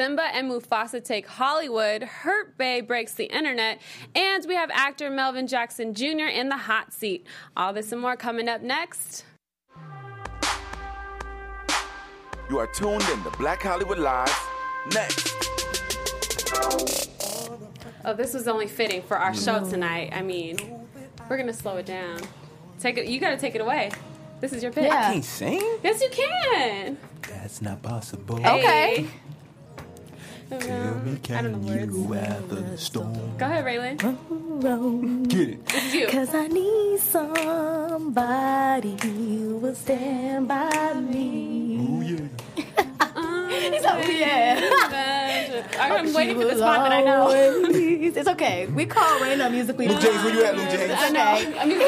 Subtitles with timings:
[0.00, 3.82] Simba and Mufasa take Hollywood, Hurt Bae breaks the internet,
[4.14, 6.30] and we have actor Melvin Jackson Jr.
[6.32, 7.26] in the hot seat.
[7.54, 9.26] All this and more coming up next.
[12.48, 14.34] You are tuned in to Black Hollywood Live.
[14.94, 15.36] Next.
[18.02, 20.14] Oh, this was only fitting for our show tonight.
[20.14, 20.56] I mean,
[21.28, 22.20] we're gonna slow it down.
[22.78, 23.04] Take it.
[23.06, 23.90] You gotta take it away.
[24.40, 24.84] This is your pitch.
[24.84, 25.12] Yeah.
[25.12, 25.78] Can't sing?
[25.84, 26.96] Yes, you can.
[27.28, 28.36] That's not possible.
[28.36, 29.06] Okay.
[30.50, 31.96] Tell me, I don't know can words.
[31.96, 33.36] you weather the storm?
[33.38, 35.28] Go ahead, Raylan.
[35.28, 35.66] Get it.
[35.66, 36.06] This is you.
[36.08, 41.76] Cause I need somebody who will stand by me.
[41.76, 42.26] Ooh, yeah.
[43.70, 45.66] He's like, yeah.
[45.78, 47.30] I'm waiting for the spot that I know.
[48.10, 48.66] It's okay.
[48.66, 49.86] We call Raina musically.
[49.86, 50.92] Luke James, where you at, Luke James?
[50.96, 51.60] I know.
[51.60, 51.78] I mean,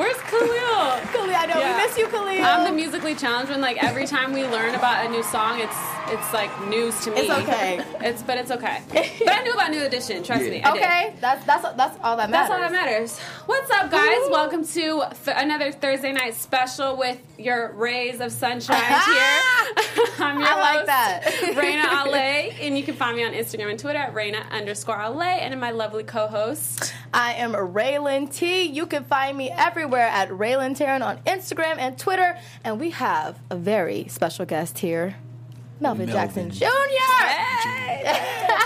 [0.00, 0.96] where's Khalil?
[1.12, 1.58] Khalil, I know.
[1.60, 1.76] Yeah.
[1.76, 2.42] We miss you, Khalil.
[2.42, 5.76] I'm the musically challenged when like every time we learn about a new song, it's
[6.08, 7.20] it's like news to me.
[7.20, 7.84] It's okay.
[8.00, 8.80] It's but it's okay.
[8.90, 10.22] But I knew about New Edition.
[10.22, 10.50] Trust Yeah.
[10.50, 10.62] me.
[10.62, 10.82] I did.
[10.82, 12.48] okay, that's that's that's all that matters.
[12.48, 13.18] That's all that matters.
[13.46, 14.22] What's up, guys?
[14.30, 19.40] Welcome to another Thursday night special with your rays of sunshine here.
[20.18, 21.22] I'm your I like that.
[21.60, 25.20] Raina Ale, and you can find me on Instagram and Twitter at Raina underscore Ale,
[25.22, 26.94] and my lovely co-host.
[27.12, 28.62] I am Raylan T.
[28.64, 32.38] You can find me everywhere at Raylan Taryn on Instagram and Twitter.
[32.64, 35.16] And we have a very special guest here,
[35.80, 36.50] Melvin, Melvin.
[36.50, 36.66] Jackson Jr.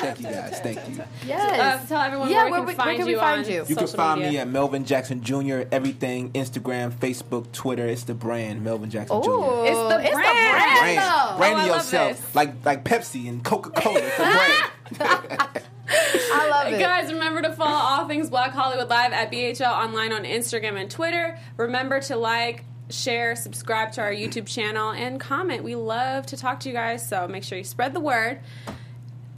[0.05, 0.61] Thank you guys.
[0.61, 1.03] Thank you.
[1.27, 1.83] Yes.
[1.85, 3.45] Uh, tell everyone Yeah, where, where we we- can where find can we you find
[3.47, 3.59] on you?
[3.61, 5.63] You can social find me at Melvin Jackson Jr.
[5.73, 7.87] Everything Instagram, Facebook, Twitter.
[7.87, 9.31] It's the brand Melvin Jackson Jr.
[9.31, 10.13] It's the brand.
[10.13, 14.01] brand, Brand, brand Oh, yourself, like like Pepsi and Coca Cola.
[14.03, 15.63] It's a brand.
[15.97, 16.79] I love it.
[16.79, 20.91] Guys, remember to follow all things Black Hollywood Live at BHL online on Instagram and
[20.91, 21.39] Twitter.
[21.57, 25.63] Remember to like, share, subscribe to our YouTube channel, and comment.
[25.65, 28.41] We love to talk to you guys, so make sure you spread the word.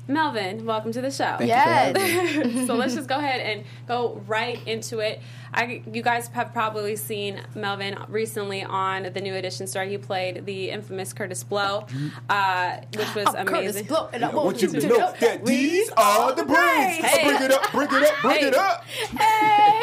[0.08, 1.34] Melvin, welcome to the show.
[1.36, 1.96] Thank Yes.
[1.98, 2.66] you for me.
[2.66, 5.20] so let's just go ahead and go right into it.
[5.56, 9.88] I, you guys have probably seen Melvin recently on the New Edition story.
[9.88, 11.86] He played the infamous Kurtis Blow,
[12.28, 13.84] uh, which was I'm Kurtis amazing.
[13.86, 17.04] Blow, and I I want you to to know that these are the brains.
[17.04, 17.24] Hey.
[17.24, 18.46] Bring it up, bring it up, bring Hey.
[18.48, 18.84] it up.
[18.84, 19.80] Hey.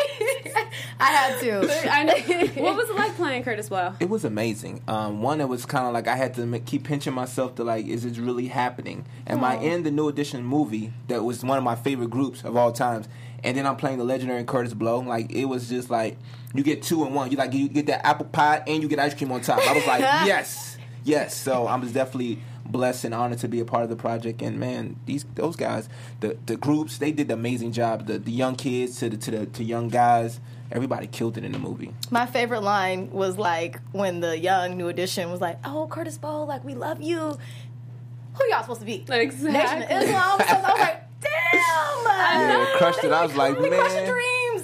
[1.00, 1.92] I had to.
[1.94, 2.64] I know.
[2.64, 3.94] What was it like playing Kurtis Blow?
[4.00, 4.82] It was amazing.
[4.88, 7.64] Um, one, it was kind of like I had to make, keep pinching myself to
[7.64, 9.06] like, is it really happening?
[9.28, 12.56] Am I in the New Edition movie that was one of my favorite groups of
[12.56, 13.08] all times?
[13.44, 15.00] And then I'm playing the legendary Kurtis Blow.
[15.00, 16.18] Like it was just like
[16.54, 17.32] you get two in one.
[17.32, 19.60] You like you get that apple pie and you get ice cream on top.
[19.60, 21.36] I was like, yes, yes.
[21.36, 24.42] So I was definitely blessed and honored to be a part of the project.
[24.42, 28.08] And man, these those guys, the the groups, they did an amazing job.
[28.08, 30.40] The the young kids to the to the to young guys,
[30.72, 31.94] everybody killed it in the movie.
[32.12, 36.44] My favorite line was like when the young new edition was like, "Oh, Kurtis Blow,
[36.44, 37.38] like we love you.
[38.36, 39.06] Who y'all supposed to be?
[39.08, 39.52] Exactly.
[39.52, 43.12] Nation of Islam." So I was like, "Damn!" Yeah, crushed it.
[43.12, 44.06] I was like, we crushed the man.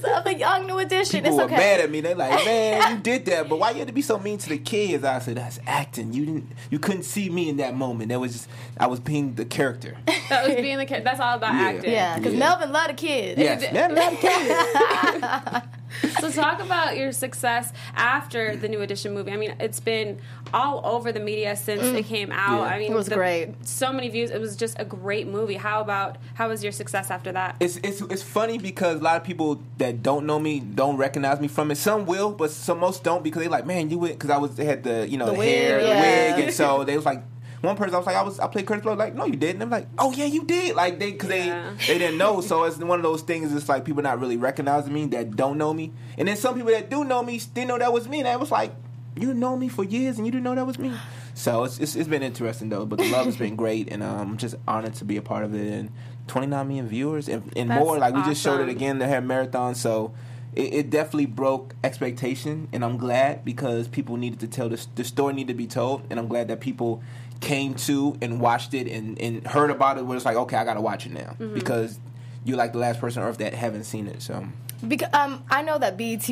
[0.02, 1.24] Dreams of the young new edition.
[1.24, 2.02] People it's were mad at me.
[2.02, 4.50] They like, man, you did that, but why you had to be so mean to
[4.50, 5.04] the kids?
[5.04, 6.14] I said, that's acting.
[6.14, 8.10] You didn't, you couldn't see me in that moment.
[8.10, 9.98] That was just, I was being the character.
[10.30, 11.04] That was being the kid.
[11.04, 11.60] That's all about Yeah.
[11.70, 11.92] acting.
[11.92, 12.40] Yeah, because Yeah.
[12.40, 13.40] Melvin loved the kids.
[13.42, 15.66] Yes, man, man, kids.
[16.20, 19.32] So talk about your success after the New Edition movie.
[19.32, 20.20] I mean, it's been
[20.54, 22.08] all over the media since it mm.
[22.08, 22.62] came out.
[22.62, 22.76] Yeah.
[22.76, 23.56] I mean, It was the- great.
[23.68, 24.32] So many views.
[24.32, 25.56] It was just a great movie.
[25.56, 27.56] How about how was your success after that?
[27.60, 31.40] It's, it's it's funny because a lot of people that don't know me don't recognize
[31.40, 31.78] me from it.
[31.78, 34.56] Some will, but some most don't because they like, man, you went because I was
[34.56, 35.88] they had the you know The the, wig, hair, yeah.
[35.88, 37.24] the wig, and so they was like.
[37.62, 38.94] One person, I was like, I was, I played Kurtis Blow.
[38.94, 39.62] Like, no, you didn't.
[39.62, 40.75] I'm like, oh yeah, you did.
[40.75, 41.74] Like they, because Yeah.
[41.78, 42.42] they, they didn't know.
[42.42, 43.53] So it's one of those things.
[43.53, 46.72] It's like people not really recognizing me that don't know me, and then some people
[46.72, 48.19] that do know me didn't know that was me.
[48.19, 48.74] And I was like,
[49.18, 50.94] you know me for years, and you didn't know that was me.
[51.34, 52.86] So it's it's, it's been interesting though.
[52.86, 55.44] But the love has been great, and um, I'm just honored to be a part
[55.44, 55.68] of it.
[55.72, 55.92] And
[56.28, 57.98] 29 million viewers and, and more.
[57.98, 59.00] Like we just showed it again.
[59.00, 60.14] the had marathon, so
[60.56, 65.03] it, it definitely broke expectation, and I'm glad because people needed to tell the the
[65.03, 67.02] story needed to be told, and I'm glad that people
[67.42, 70.06] came to and watched it and, and heard about it.
[70.06, 71.54] Where it's like, okay, I gotta watch it now Mm-hmm.
[71.54, 72.00] because
[72.46, 74.22] you're like the last person on earth that haven't seen it.
[74.22, 74.46] So
[74.88, 76.28] Because um, I know that BET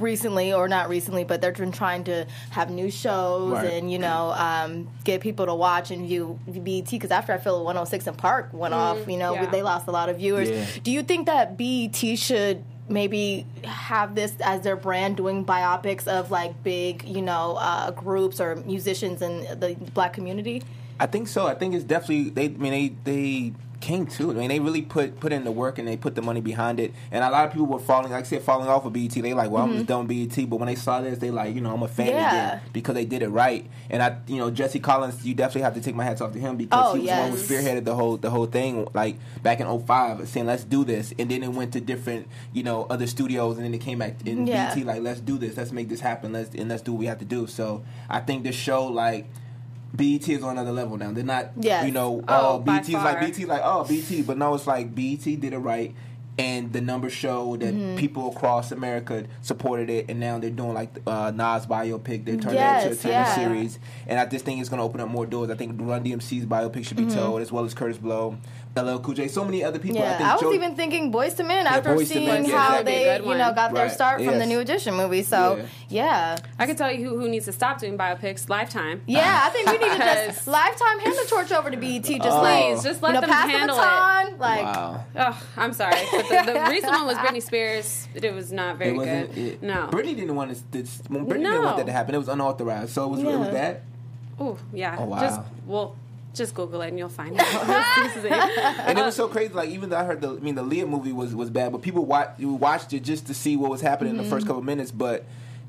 [0.00, 3.72] recently, or not recently, but they've been trying to have new shows Right.
[3.74, 6.90] and you know um, get people to watch and view BET.
[6.90, 9.46] Because after I feel 106 and Park went off, you know yeah.
[9.46, 10.50] they lost a lot of viewers.
[10.50, 10.66] Yeah.
[10.82, 16.30] Do you think that BET should maybe have this as their brand, doing biopics of
[16.30, 20.62] like big, you know, uh, groups or musicians in the black community?
[21.00, 21.46] I think so.
[21.46, 22.44] I think it's definitely they.
[22.44, 23.52] I mean, they they
[23.82, 24.30] came to.
[24.30, 26.80] I mean, they really put put in the work and they put the money behind
[26.80, 26.94] it.
[27.10, 29.10] And a lot of people were falling, like I said, falling off of BET.
[29.10, 30.48] They like, well, I'm just done with BET.
[30.48, 32.16] But when they saw this, they like, you know, I'm a fan Mm-hmm.
[32.16, 32.46] Yeah.
[32.56, 33.68] again because they did it right.
[33.90, 36.38] And I, you know, Jesse Collins, you definitely have to take my hats off to
[36.38, 39.16] him because Oh, he was the one who spearheaded the whole the whole thing, like
[39.42, 41.12] back in 05, saying let's do this.
[41.18, 44.16] And then it went to different, you know, other studios, and then it came back
[44.24, 44.74] in Yeah.
[44.74, 47.06] BET like let's do this, let's make this happen, let's and let's do what we
[47.06, 47.46] have to do.
[47.46, 49.26] So I think this show like.
[49.94, 51.12] BET is on another level now.
[51.12, 51.84] They're not, Yes.
[51.86, 54.94] you know, Oh, by BET is like BT like oh, BT, but no, it's like
[54.94, 55.94] BT did it right,
[56.38, 57.96] and the numbers show that Mm-hmm.
[57.96, 62.24] people across America supported it, and now they're doing like uh, Nas biopic.
[62.24, 63.34] They're turning Yes, it into a yeah.
[63.34, 65.50] series, and I just think it's going to open up more doors.
[65.50, 68.38] I think Run DMC's biopic should be told, as well as Kurtis Blow,
[68.74, 69.98] LL Cool J, so many other people.
[69.98, 72.26] Yeah, I, think I, was Joe- even thinking Boyz II Men after Boyz II seeing
[72.26, 74.46] Men, yeah, how that'd be a they, you know, got their Right, start from the.
[74.46, 75.22] New Edition movie.
[75.22, 78.48] So yeah, I can tell you who, who needs to stop doing biopics.
[78.48, 79.02] Lifetime.
[79.06, 82.04] yeah, I think we need to just Lifetime hand the torch over to BET.
[82.04, 82.40] Just Oh.
[82.40, 84.38] Please, just let you know, them pass handle the it.
[84.38, 85.04] Like Wow.
[85.16, 85.96] Oh, I'm sorry.
[86.10, 88.08] But the, the recent one was Britney Spears.
[88.14, 89.34] It was not very It wasn't.
[89.34, 89.44] good.
[89.44, 89.88] It, no.
[89.92, 90.62] Britney didn't want to.
[90.70, 91.50] This, when Britney No.
[91.50, 92.14] didn't want that to happen.
[92.14, 93.50] It was unauthorized, so it was, it was Yeah.
[93.52, 93.82] that.
[94.40, 94.96] Ooh, yeah.
[94.98, 95.20] Oh, wow.
[95.20, 95.96] Just well,
[96.34, 97.46] just Google it and you'll find out.
[98.26, 99.52] and it was so crazy.
[99.52, 101.82] Like even though I heard the, I mean, the Aaliyah movie was was bad, but
[101.82, 104.30] people watch you watched it just to see what was happening in the Mm-hmm.
[104.32, 104.90] first couple minutes.
[104.90, 105.24] But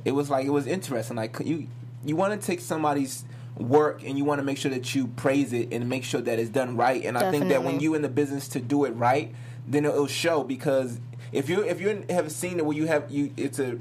[0.06, 1.18] it was like it was interesting.
[1.18, 1.68] Like you
[2.06, 3.24] you want to take somebody's
[3.58, 6.40] work and you want to make sure that you praise it and make sure that
[6.40, 7.04] it's done right.
[7.06, 7.84] And I think that when Definitely.
[7.84, 9.34] you in the business to do it right,
[9.68, 11.00] then it'll show because
[11.32, 13.78] if you if you have seen it where you have you it's a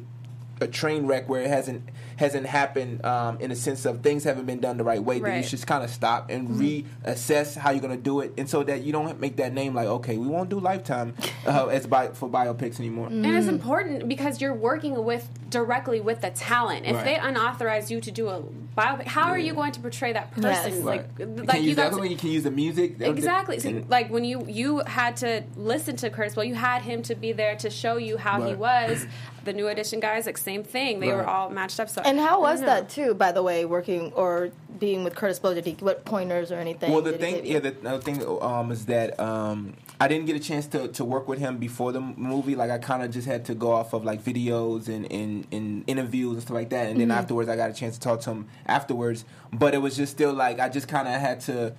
[0.62, 1.82] a train wreck where it hasn't
[2.16, 5.30] hasn't happened um, in a sense of things haven't been done the right way, then
[5.32, 5.44] you Right.
[5.44, 7.06] should kind of stop and Mm-hmm.
[7.10, 9.88] reassess how you're gonna do it, and so that you don't make that name like
[9.88, 11.14] okay, we won't do Lifetime
[11.46, 13.08] uh, as bi- for biopics anymore.
[13.08, 13.38] and Mm.
[13.38, 16.86] it's important because you're working with directly with the talent.
[16.86, 17.04] If Right.
[17.04, 18.42] they unauthorize you to do a
[18.76, 20.74] biopic, how are you going to portray that person?
[20.74, 20.78] Yes.
[20.82, 21.28] Like, Right.
[21.28, 23.58] You like can you use got that to- you can use the music Exactly.
[23.60, 27.02] So, And- like when you you had to listen to Kurtis, well, you had him
[27.02, 29.06] to be there to show you how he was.
[29.44, 31.00] The new edition guys, like same thing.
[31.00, 31.88] They were all matched up.
[31.88, 33.14] So And how was that too?
[33.14, 36.92] By the way, working or being with Kurtis Blow, did he what pointers or anything?
[36.92, 40.36] Well, the did thing, yeah, the, the thing um, is that um, I didn't get
[40.36, 42.54] a chance to, to work with him before the movie.
[42.54, 45.84] Like I kind of just had to go off of like videos and, and, and
[45.88, 46.86] interviews and stuff like that.
[46.88, 49.24] And then afterwards, I got a chance to talk to him afterwards.
[49.52, 51.74] But it was just still like I just kind of had to.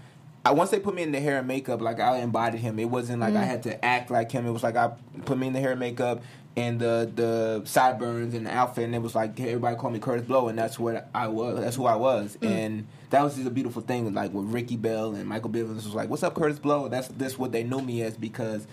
[0.46, 2.78] I, once they put me in the hair and makeup, like I embodied him.
[2.78, 3.48] It wasn't like I mm.
[3.48, 4.46] had to act like him.
[4.46, 4.92] It was like I
[5.26, 6.22] put me in the hair and makeup
[6.56, 10.28] and the the sideburns and the outfit, and it was like everybody called me Kurtis
[10.28, 11.60] Blow, and that's what I was.
[11.60, 12.48] That's who I was, mm.
[12.48, 14.14] and that was just a beautiful thing.
[14.14, 17.38] Like with Ricky Bell and Michael Bivins was like, "What's up, Kurtis Blow?" That's that's
[17.38, 18.68] what they knew me as because.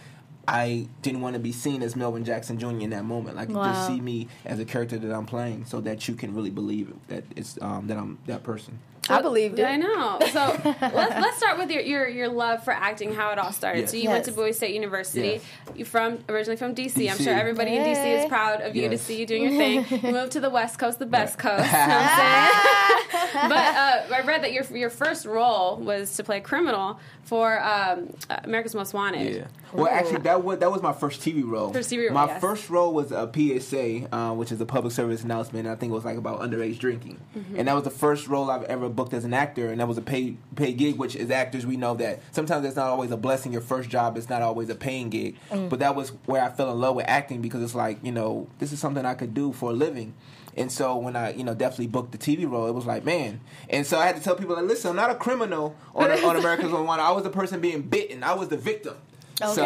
[0.53, 2.69] I didn't want to be seen as Melvin Jackson Jr.
[2.81, 3.37] in that moment.
[3.37, 3.65] Like Wow.
[3.73, 6.93] just see me as a character that I'm playing, so that you can really believe
[7.09, 8.79] that it's um, that I'm that person.
[9.09, 9.65] I believed it.
[9.65, 10.19] I know.
[10.31, 13.13] So let's let's start with your, your your love for acting.
[13.15, 13.81] How it all started.
[13.81, 13.91] Yes.
[13.93, 14.37] So you went to Yes.
[14.37, 15.21] Bowie State University.
[15.41, 15.43] Yes.
[15.75, 17.11] You from originally from DC.
[17.11, 20.03] I'm sure everybody in DC is proud of you to see you doing your thing.
[20.03, 21.65] You moved to the West Coast, the best coast.
[21.73, 23.00] You know
[23.35, 24.07] what I'm saying?
[24.09, 27.63] but uh, I read that your your first role was to play a criminal for
[27.63, 28.13] um,
[28.45, 29.37] America's Most Wanted.
[29.37, 29.47] Yeah.
[29.73, 31.73] Well, actually, that was that was my first TV role.
[31.73, 32.41] First TV role, My yes.
[32.41, 35.67] first role was a PSA, uh, which is a public service announcement.
[35.67, 37.57] And I think it was like about underage drinking, Mm-hmm.
[37.59, 39.97] and that was the first role I've ever booked as an actor, and that was
[39.99, 40.97] a paid paid gig.
[40.97, 43.53] Which as actors, we know that sometimes it's not always a blessing.
[43.53, 45.69] Your first job is not always a paying gig, Mm.
[45.69, 48.49] but that was where I fell in love with acting because it's like you know
[48.59, 50.15] this is something I could do for a living.
[50.57, 53.41] And so when I, you know, definitely booked the TV role, it was like, man.
[53.69, 56.37] And so I had to tell people, like, listen, I'm not a criminal on, on
[56.37, 57.03] America's Most Wanted.
[57.03, 58.23] I was the person being bitten.
[58.23, 58.97] I was the victim.
[59.43, 59.55] Okay.
[59.55, 59.63] So,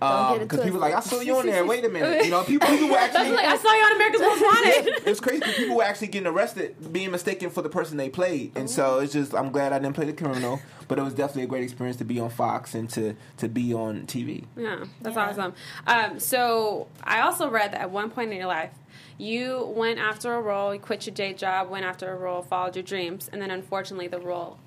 [0.00, 1.64] get um, it because people were like, I saw you on there.
[1.64, 2.24] Wait a minute.
[2.24, 3.30] You know, people, people were actually.
[3.30, 4.86] like I saw you on America's Most Wanted.
[5.06, 8.10] it was crazy because people were actually getting arrested, being mistaken for the person they
[8.10, 10.60] played, and so it's just I'm glad I didn't play the criminal,
[10.92, 13.72] but it was definitely a great experience to be on Fox and to to be
[13.72, 14.44] on TV.
[14.58, 15.26] Yeah, that's Yeah.
[15.30, 15.54] awesome.
[15.86, 18.72] Um, so I also read that at one point in your life,
[19.16, 22.76] you went after a role, you quit your day job, went after a role, followed
[22.76, 24.58] your dreams, and then unfortunately the role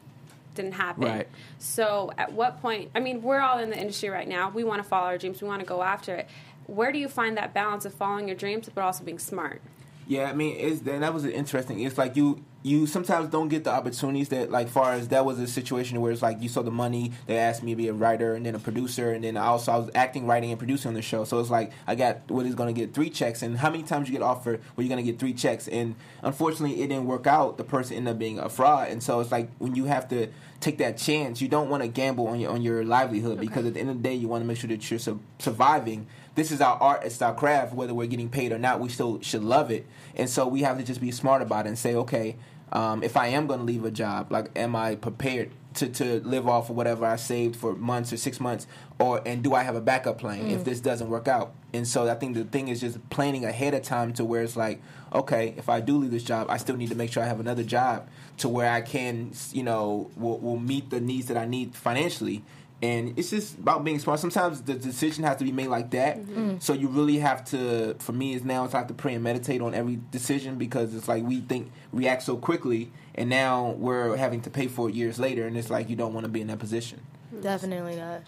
[0.55, 1.03] didn't happen.
[1.03, 1.27] Right.
[1.59, 2.89] So at what point?
[2.95, 4.49] I mean, we're all in the industry right now.
[4.49, 5.43] We want to follow our dreams.
[5.43, 6.27] We want to go after it.
[6.65, 9.61] Where do you find that balance of following your dreams but also being smart?
[10.07, 11.79] Yeah, I mean, it's and that was interesting.
[11.79, 15.39] It's like you you sometimes don't get the opportunities that like far as that was
[15.39, 17.11] a situation where it's like you saw the money.
[17.27, 19.71] They asked me to be a writer and then a producer, and then I also
[19.71, 21.23] I was acting, writing, and producing on the show.
[21.25, 23.83] So it's like I got what is going to get three checks, and how many
[23.83, 27.05] times you get offered where you're going to get three checks, and unfortunately it didn't
[27.05, 27.57] work out.
[27.57, 30.27] The person ended up being a fraud, and so it's like when you have to
[30.59, 33.73] take that chance, you don't want to gamble on your on your livelihood because at
[33.73, 36.51] the end of the day you want to make sure that you're su- surviving this
[36.51, 39.43] is our art, it's our craft, whether we're getting paid or not, we still should
[39.43, 39.87] love it.
[40.15, 42.35] And so we have to just be smart about it and say, okay,
[42.71, 46.19] um, if I am going to leave a job, like, am I prepared to, to
[46.21, 48.65] live off of whatever I saved for months or six months,
[48.99, 51.53] or and do I have a backup plan if this doesn't work out?
[51.73, 54.55] And so I think the thing is just planning ahead of time to where it's
[54.55, 54.81] like,
[55.13, 57.39] okay, if I do leave this job, I still need to make sure I have
[57.39, 61.45] another job to where I can, you know, will, will meet the needs that I
[61.45, 62.43] need financially.
[62.81, 64.19] And it's just about being smart.
[64.19, 66.19] Sometimes the decision has to be made like that.
[66.19, 66.49] Mm-hmm.
[66.49, 66.61] Mm.
[66.61, 67.95] So you really have to.
[67.99, 70.93] For me, is now it's I have to pray and meditate on every decision because
[70.93, 74.95] it's like we think react so quickly, and now we're having to pay for it
[74.95, 76.99] years later, and it's like you don't want to be in that position.
[77.33, 77.41] Mm-hmm.
[77.41, 78.21] Definitely not.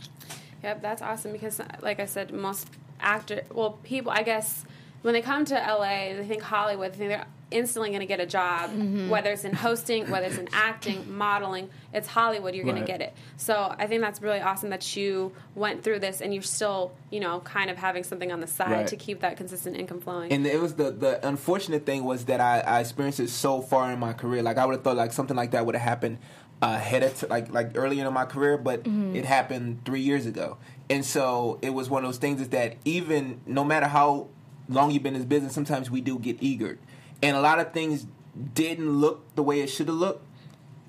[0.63, 2.67] Yep, that's awesome because, like I said, most
[2.99, 4.65] actor, well, people, I guess,
[5.01, 8.19] when they come to LA, they think Hollywood, they think they're instantly going to get
[8.19, 9.09] a job, mm-hmm.
[9.09, 11.69] whether it's in hosting, whether it's in acting, modeling.
[11.93, 13.13] It's Hollywood, you're going to get it.
[13.37, 17.19] So I think that's really awesome that you went through this and you're still, you
[17.19, 18.87] know, kind of having something on the side Right.
[18.87, 20.31] to keep that consistent income flowing.
[20.31, 23.91] And it was the the unfortunate thing was that I, I experienced it so far
[23.91, 24.43] in my career.
[24.43, 26.17] Like I would have thought like something like that would have happened
[26.61, 29.15] ahead of t- like like earlier in my career, but mm-hmm.
[29.15, 30.57] it happened three years ago.
[30.89, 34.27] And so it was one of those things is that even no matter how
[34.69, 36.77] long you've been in this business, sometimes we do get eager,
[37.21, 38.05] and a lot of things
[38.53, 40.25] didn't look the way it should have looked,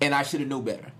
[0.01, 0.93] and I should have knew better.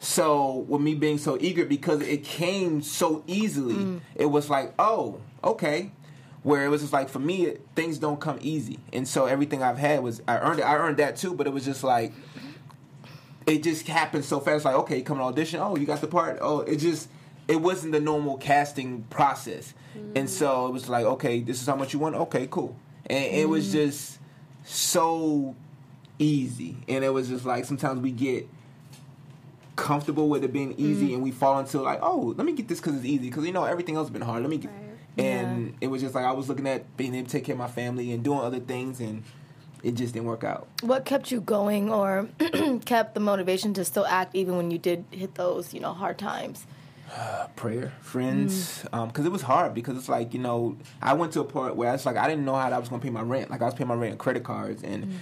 [0.00, 4.00] So with me being so eager because it came so easily, mm.
[4.14, 5.92] it was like, oh, okay.
[6.42, 9.62] Where it was just like for me, it, things don't come easy, and so everything
[9.62, 10.62] I've had was I earned it.
[10.62, 12.14] I earned that too, but it was just like
[13.46, 14.64] it just happened so fast.
[14.64, 15.60] Like okay, you come to audition.
[15.60, 16.38] Oh, you got the part.
[16.40, 17.10] Oh, it just
[17.46, 20.28] it wasn't the normal casting process, and mm.
[20.28, 22.14] so it was like okay, this is how much you want.
[22.14, 23.72] Okay, cool, and it was mm.
[23.72, 24.18] just
[24.70, 25.54] so
[26.18, 28.48] easy, and it was just like sometimes we get
[29.76, 31.14] comfortable with it being easy mm-hmm.
[31.14, 33.52] and we fall into like oh let me get this because it's easy because you
[33.52, 34.42] know everything else has been hard.
[34.42, 34.70] Let me get
[35.16, 35.24] Right.
[35.24, 37.58] and it was just like i was looking at being able to take care of
[37.58, 39.24] my family and doing other things and
[39.82, 40.68] it just didn't work out.
[40.82, 42.28] What kept you going or
[42.84, 46.18] kept the motivation to still act even when you did hit those, you know, hard
[46.18, 46.66] times?
[47.56, 47.92] Prayer.
[48.00, 51.44] Friends um, because it was hard because it's like you know i went to a
[51.44, 53.50] point where it's like i didn't know how i was going to pay my rent.
[53.50, 55.20] Like i was paying my rent on credit cards and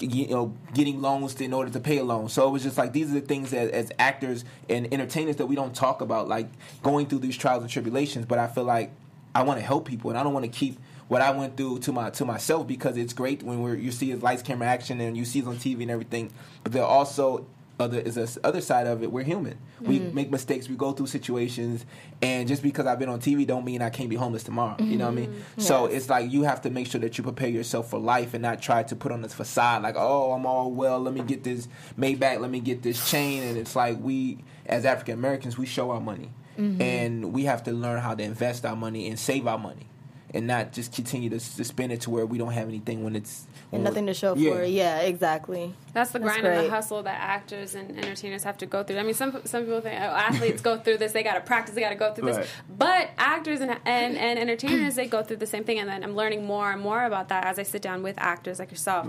[0.00, 0.14] mm.
[0.14, 2.28] you know getting loans in order to pay a loan.
[2.28, 5.46] So it was just like these are the things that as actors and entertainers that
[5.46, 6.48] we don't talk about like
[6.82, 8.90] going through these trials and tribulations but i feel like
[9.34, 10.78] i want to help people and i don't want to keep
[11.08, 14.10] what I went through to my to myself because it's great when we're you see
[14.10, 16.30] his lights, camera, action, and you see it on TV and everything.
[16.62, 17.46] But there are also
[17.78, 19.12] other is this other side of it.
[19.12, 19.58] We're human.
[19.80, 20.14] We mm-hmm.
[20.14, 20.68] make mistakes.
[20.68, 21.84] We go through situations,
[22.20, 24.76] and just because I've been on TV, don't mean I can't be homeless tomorrow.
[24.80, 25.30] You know what I mean?
[25.30, 25.60] Mm-hmm.
[25.60, 28.42] So it's like you have to make sure that you prepare yourself for life and
[28.42, 31.00] not try to put on this facade like, oh, I'm all well.
[31.00, 31.68] Let me get this
[31.98, 32.40] Maybach.
[32.40, 33.42] Let me get this chain.
[33.42, 36.80] And it's like we, as African Americans, we show our money, mm-hmm.
[36.82, 39.86] and we have to learn how to invest our money and save our money.
[40.34, 43.16] And not just continue to, to spend it to where we don't have anything when
[43.16, 44.52] it's when And nothing to show Yeah.
[44.52, 44.70] for it.
[44.70, 45.72] Yeah, exactly.
[45.94, 48.98] That's the That's grind and the hustle that actors and entertainers have to go through.
[48.98, 51.74] I mean, some some people think oh, athletes go through this; they got to practice,
[51.74, 52.36] they got to go through Right.
[52.42, 52.50] this.
[52.68, 56.14] But actors and, and and entertainers, they go through the same thing, and then I'm
[56.14, 59.06] learning more and more about that as I sit down with actors like yourself.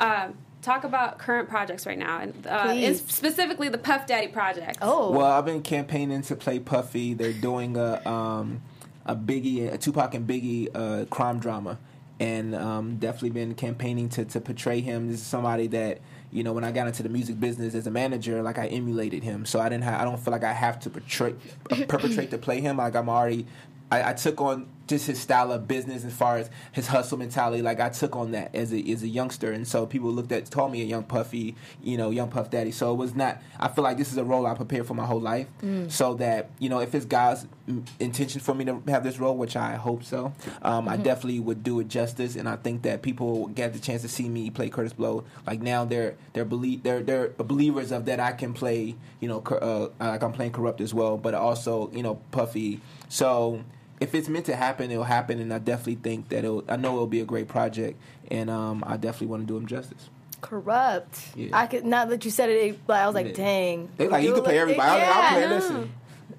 [0.00, 3.04] Um, talk about current projects right now, and uh, in Please.
[3.06, 4.78] specifically the Puff Daddy project.
[4.82, 7.14] Oh, Well, I've been campaigning to play Puffy.
[7.14, 8.62] They're doing a um,
[9.06, 11.78] a Biggie, a Tupac and Biggie uh, crime drama,
[12.20, 15.08] and um, definitely been campaigning to to portray him.
[15.08, 17.90] This is somebody that you know when I got into the music business as a
[17.90, 19.46] manager, like I emulated him.
[19.46, 19.84] So I didn't.
[19.84, 21.34] Ha- I don't feel like I have to portray,
[21.88, 22.76] perpetrate to play him.
[22.76, 23.46] Like I'm already.
[23.90, 27.62] I, I took on just his style of business as far as his hustle mentality.
[27.62, 30.50] Like I took on that as a as a youngster, and so people looked at
[30.50, 32.70] called me a young Puffy, you know, young Puff Daddy.
[32.70, 33.42] So it was not.
[33.58, 35.48] I feel like this is a role I prepared for my whole life,
[35.88, 39.36] so that you know if it's God's mm, intention for me to have this role,
[39.36, 43.02] which I hope so, um, I definitely would do it justice, and I think that
[43.02, 45.24] people get the chance to see me play Kurtis Blow.
[45.46, 49.40] Like now they're they're believe they're they're believers of that I can play, you know,
[49.40, 52.80] uh, like I'm playing corrupt as well, but also you know Puffy.
[53.08, 53.64] So
[54.00, 56.64] if it's meant to happen, it'll happen, and I definitely think that it'll.
[56.68, 57.98] I know it'll be a great project,
[58.30, 60.08] and um, I definitely want to do him justice.
[60.42, 61.20] corrupt.
[61.34, 61.48] Yeah.
[61.52, 63.32] I could now that you said it, but I was like, Yeah.
[63.34, 63.88] dang.
[63.96, 65.02] They like you can play everybody.
[65.02, 65.40] I'll, I'll play.
[65.40, 65.48] Yeah.
[65.50, 65.92] Listen,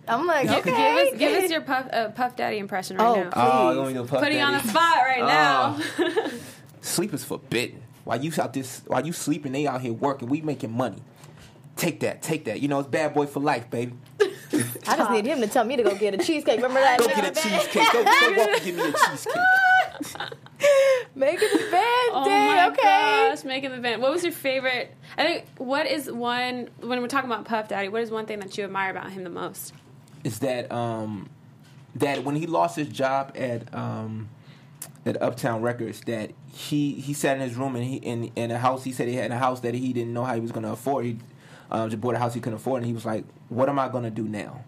[0.08, 0.72] I'm like, Give- okay.
[0.72, 3.30] Give us give us your Puff uh, Puff Daddy impression right Oh, now.
[3.36, 3.78] oh, Please.
[3.80, 4.64] let me do Puff Putting you on Daddy.
[4.64, 5.80] the spot right now.
[6.82, 7.82] Sleep is forbidden.
[8.06, 10.30] While you out this, while you sleeping, they out here working.
[10.30, 11.02] We making money.
[11.76, 12.62] Take that, take that.
[12.62, 13.94] You know it's bad boy for life, baby.
[14.54, 16.58] I just need him to tell me to go get a cheesecake.
[16.58, 17.00] Remember that?
[17.00, 17.92] Go get a cheesecake.
[17.92, 19.34] Go, go walk and give me a cheesecake.
[21.16, 22.48] Making the band Oh day.
[22.48, 23.30] my okay.
[23.30, 24.02] gosh, making the band.
[24.02, 24.94] What was your favorite?
[25.18, 25.46] I think.
[25.58, 27.90] What is one when we're talking about Puff Daddy?
[27.90, 29.74] What is one thing that you admire about him the most?
[30.24, 31.30] Is that um
[31.96, 34.30] that when he lost his job at um
[35.06, 38.58] at Uptown Records that he he sat in his room and he in in a
[38.60, 40.64] house he said he had a house that he didn't know how he was going
[40.66, 41.06] to afford.
[41.06, 41.18] He
[41.72, 43.90] um, just bought a house he couldn't afford, and he was like, "What am I
[43.90, 44.62] gonna do now?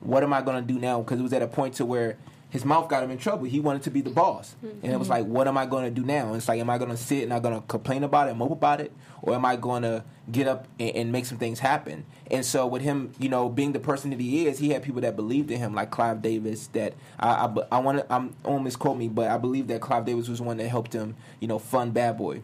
[0.00, 2.16] What am I gonna do now?" Because it was at a point to where
[2.50, 3.44] his mouth got him in trouble.
[3.44, 6.04] He wanted to be the boss, and it was like, "What am I gonna do
[6.04, 8.50] now?" And it's like, "Am I gonna sit and I'm gonna complain about it, mope
[8.50, 8.92] about it,
[9.22, 12.82] or am I gonna get up and, and make some things happen?" And so with
[12.82, 15.58] him, you know, being the person that he is, he had people that believed in
[15.58, 16.66] him, like Clive Davis.
[16.68, 20.04] That I I, I want to I'm won't misquote me, but I believe that Clive
[20.04, 22.42] Davis was one that helped him, you know, fund Bad Boy.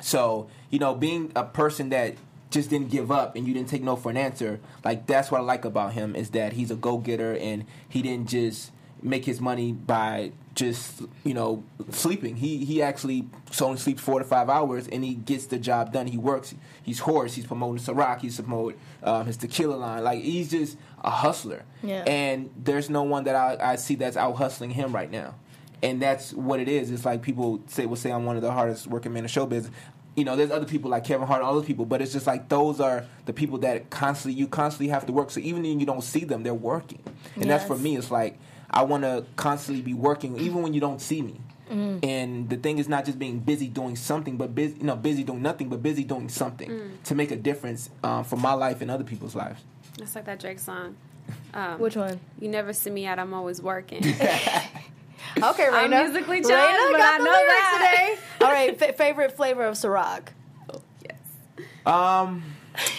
[0.00, 2.14] So, you know, being a person that
[2.52, 5.40] just didn't give up and you didn't take no for an answer, like that's what
[5.40, 9.24] I like about him is that he's a go getter and he didn't just make
[9.24, 12.36] his money by just, you know, sleeping.
[12.36, 13.26] He he actually
[13.60, 16.06] only sleeps four to five hours and he gets the job done.
[16.06, 16.54] He works.
[16.82, 17.34] He's horse.
[17.34, 18.20] He's promoting Ciroc.
[18.20, 20.04] He's promoting um, his tequila line.
[20.04, 21.64] Like he's just a hustler.
[21.82, 22.04] Yeah.
[22.06, 25.34] And there's no one that I, I see that's out hustling him right now
[25.82, 26.90] and that's what it is.
[26.90, 29.46] It's like people say will say I'm one of the hardest working men in show
[29.46, 29.74] business.
[30.14, 32.48] You know, there's other people like Kevin Hart, all those people, but it's just like
[32.48, 35.30] those are the people that constantly you constantly have to work.
[35.30, 37.00] So even when you don't see them, they're working,
[37.36, 37.96] and that's for me.
[37.96, 38.38] It's like
[38.70, 41.40] I want to constantly be working, even when you don't see me.
[41.70, 45.24] And the thing is not just being busy doing something, but busy, you know, busy
[45.24, 48.90] doing nothing, but busy doing something to make a difference um, for my life and
[48.90, 49.62] other people's lives.
[49.98, 50.96] It's like that Drake song.
[51.54, 52.18] Um, Which one?
[52.40, 53.18] You never see me out.
[53.18, 54.02] I'm always working.
[55.36, 56.04] Okay, I'm Raina.
[56.04, 58.16] musically Raina challenged, but got I the know lyrics that.
[58.16, 58.22] today.
[58.46, 60.28] All right, fa- favorite flavor of Ciroc.
[60.72, 61.66] Oh, yes.
[61.86, 62.42] Um,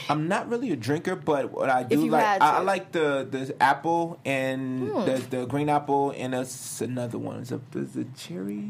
[0.09, 2.57] I'm not really a drinker, but what I do like, I.
[2.57, 5.05] I like the the apple and Hmm.
[5.05, 7.39] the the green apple and it's another one.
[7.41, 8.63] Is it is it cherry?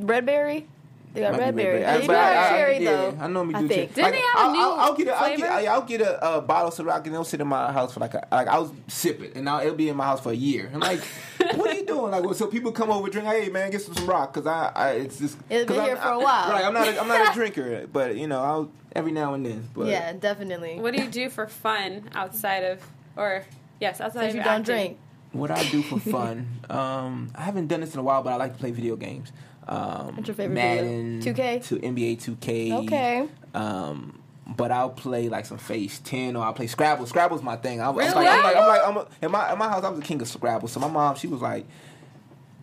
[0.00, 0.66] Red berry.
[1.12, 1.80] They got Might be red berry.
[1.80, 2.00] berry.
[2.00, 3.16] They But do I- cherry yeah, though.
[3.20, 3.94] I normally I do think.
[3.96, 4.12] cherry.
[4.12, 5.40] Didn't they have a I'll, new I'll, I'll get a, I'll flavor?
[5.42, 7.92] get I- I'll get a, a bottle of Ciroc and it'll sit in my house
[7.94, 10.30] for like a, like I'll sip it and now it'll be in my house for
[10.30, 10.70] a year.
[10.72, 11.00] I'm like,
[11.56, 12.12] what are you doing?
[12.12, 13.26] Like, well, so people come over drink.
[13.26, 16.02] Hey man, get some Ciroc because I, I it's just It's been 'cause I'm- for
[16.08, 16.50] a I- while.
[16.52, 19.44] Right, I'm not a, I'm not a drinker, but you know I'll every now and
[19.44, 19.68] then.
[19.74, 20.78] But Yeah, definitely.
[20.78, 22.80] What do you do for fun outside of,
[23.16, 23.44] or
[23.80, 24.64] yes, outside if of you don't acting?
[24.64, 24.98] drink?
[25.32, 28.36] What I do for fun, um, I haven't done this in a while, but I
[28.36, 29.30] like to play video games.
[29.70, 31.64] Um, What's your favorite Madden, 2K?
[31.68, 32.72] to NBA 2K.
[32.84, 33.28] Okay.
[33.54, 37.06] Um, but I'll play like some Phase Ten, or I'll play Scrabble.
[37.06, 37.80] Scrabble's my thing.
[37.80, 38.12] I, I'm Really?
[38.12, 40.04] like, I'm like, I'm like, I'm a, in my in my house, I was the
[40.04, 40.66] king of Scrabble.
[40.66, 41.66] So my mom, she was like,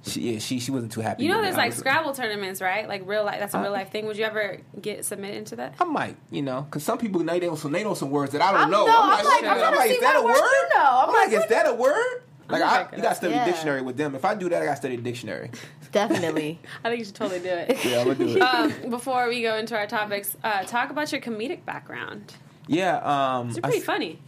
[0.04, 1.24] she yeah, she she wasn't too happy.
[1.24, 2.88] You know, there's like Scrabble tournaments, right?
[2.90, 3.40] Like real life.
[3.40, 4.06] That's a real life thing.
[4.06, 5.76] Would you ever get submitted into that?
[5.80, 8.34] I might, you know, because some people know they know some they know some words
[8.34, 8.86] that I don't I'm- know.
[8.86, 10.42] no, I'm like, I'm I'm like, is that a what word?
[10.42, 10.86] words you know.
[10.86, 12.22] I'm I'm like, like, is that a word?
[12.50, 13.46] Like, I'm I, checking you got to study Yeah.
[13.46, 14.16] dictionary with them.
[14.16, 15.52] If I do that, I got to study dictionary.
[15.92, 16.60] Definitely.
[16.84, 17.86] I think you should totally do it.
[17.86, 18.42] Yeah, I'm gonna do it.
[18.84, 22.34] um, before we go into our topics, uh, talk about your comedic background.
[22.70, 24.20] Yeah, um, You're I pretty funny.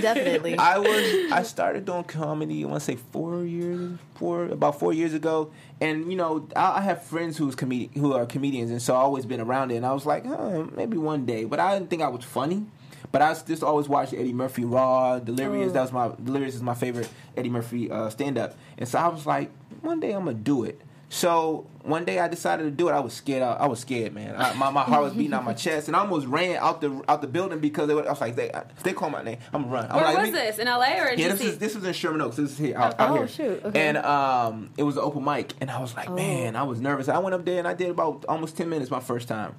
[0.00, 0.56] Definitely.
[0.58, 2.64] I was I started doing comedy.
[2.64, 5.52] I want to say four years, four about four years ago.
[5.80, 8.98] And you know, I, I have friends who's comedi- who are comedians, and so I
[9.00, 9.76] always been around it.
[9.76, 12.64] And I was like, huh, maybe one day, but I didn't think I was funny.
[13.12, 15.70] But I just always watched Eddie Murphy Raw, Delirious.
[15.70, 15.72] Oh.
[15.74, 18.56] That was my Delirious is my favorite Eddie Murphy uh, stand up.
[18.78, 19.50] And so I was like,
[19.82, 20.80] one day I'm gonna do it.
[21.10, 22.92] So one day I decided to do it.
[22.92, 23.42] I was scared.
[23.42, 24.34] I, I was scared, man.
[24.36, 27.04] I, my, my heart was beating out my chest, and I almost ran out the
[27.06, 29.38] out the building because they were, I was like, they, if they call my name,
[29.52, 29.86] I'm gonna run.
[29.90, 30.58] I'm Where like, was this?
[30.58, 32.36] In LA or in yeah, this is this was in Sherman Oaks.
[32.36, 33.28] This is here out, out Oh, here.
[33.28, 33.88] shoot, okay.
[33.88, 36.14] And um, it was an open mic, and I was like, Oh.
[36.16, 37.08] man, I was nervous.
[37.08, 39.54] I went up there and I did about almost ten minutes my first time.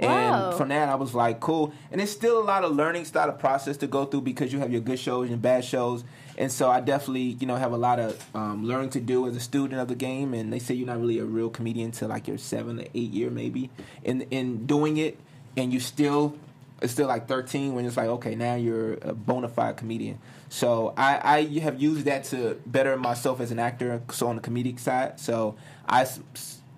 [0.00, 0.48] Wow.
[0.50, 1.72] And from that, I was like, cool.
[1.90, 4.58] And it's still a lot of learning, style of process to go through because you
[4.60, 6.04] have your good shows and bad shows.
[6.36, 9.34] And so I definitely, you know, have a lot of um, learning to do as
[9.34, 10.34] a student of the game.
[10.34, 13.10] And they say you're not really a real comedian until like your seven or eight
[13.10, 13.70] year maybe
[14.04, 15.18] in in doing it,
[15.56, 16.36] and you still
[16.80, 20.16] it's still like 13 when it's like okay now you're a bona fide comedian
[20.48, 24.42] so I, I have used that to better myself as an actor so on the
[24.42, 25.56] comedic side so
[25.88, 26.20] i s-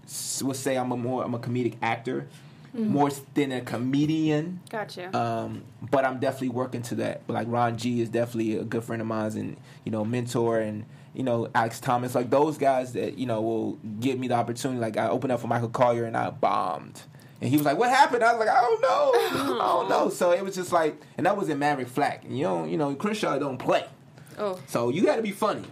[0.07, 2.27] s- would say i'm a more i'm a comedic actor
[2.73, 5.17] more than a comedian Gotcha.
[5.17, 7.27] um, but I'm definitely working to that.
[7.27, 10.61] But like Ron G is definitely a good friend of mine, and you know, mentor,
[10.61, 14.35] and you know, Alex Thomas, like those guys that you know will give me the
[14.35, 14.81] opportunity.
[14.81, 17.03] Like I opened up for Michael Colyar, and I bombed,
[17.41, 19.13] and he was like, "What happened?" I was like, "I don't know,
[19.55, 22.37] I don't know." So it was just like, and that was in Maverick's Flat, and
[22.39, 23.85] you know, you know, Crenshaw don't play,
[24.39, 25.65] oh, so you got to be funny.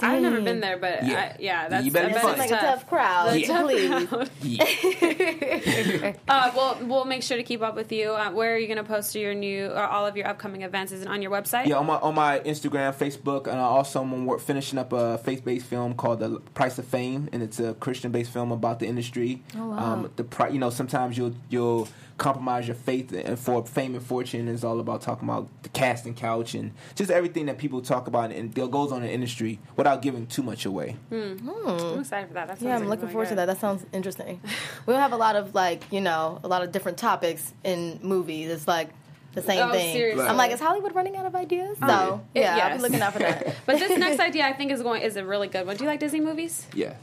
[0.00, 1.18] I've never been there, but Yeah.
[1.18, 3.32] I, yeah, that's You better be that Seems sounds like a tough crowd.
[3.32, 4.04] The Yeah.
[4.06, 5.98] tough Please.
[6.00, 6.16] crowd.
[6.28, 8.10] Uh, well, we'll make sure to keep up with you.
[8.12, 10.92] Uh, where are you going to post your new, or all of your upcoming events?
[10.92, 11.66] Is it on your website?
[11.66, 15.44] Yeah, on my on my Instagram, Facebook, and I also I'm finishing up a faith
[15.44, 18.86] based film called The Price of Fame, and it's a Christian based film about the
[18.86, 19.42] industry.
[19.56, 19.78] Oh, wow.
[19.94, 24.04] Um, the pri- you know sometimes you'll you'll compromise your faith and for fame and
[24.04, 28.08] fortune is all about talking about the casting couch and just everything that people talk
[28.08, 30.96] about and that goes on in the industry without giving too much away.
[31.12, 32.48] I'm excited for that.
[32.48, 33.46] that Yeah, I'm like looking really forward to that.
[33.46, 34.40] That sounds interesting.
[34.86, 38.00] we don't have a lot of like, you know, a lot of different topics in
[38.02, 38.50] movies.
[38.50, 38.88] It's like
[39.34, 39.92] the same Oh, thing.
[39.94, 40.26] seriously.
[40.26, 41.78] I'm like, is Hollywood running out of ideas?
[41.78, 43.54] So Uh, It- yeah, I'll be looking out for that.
[43.66, 45.76] But this next idea, I think, is going is a really good one.
[45.76, 46.66] Do you like Disney movies?
[46.74, 46.94] Yeah.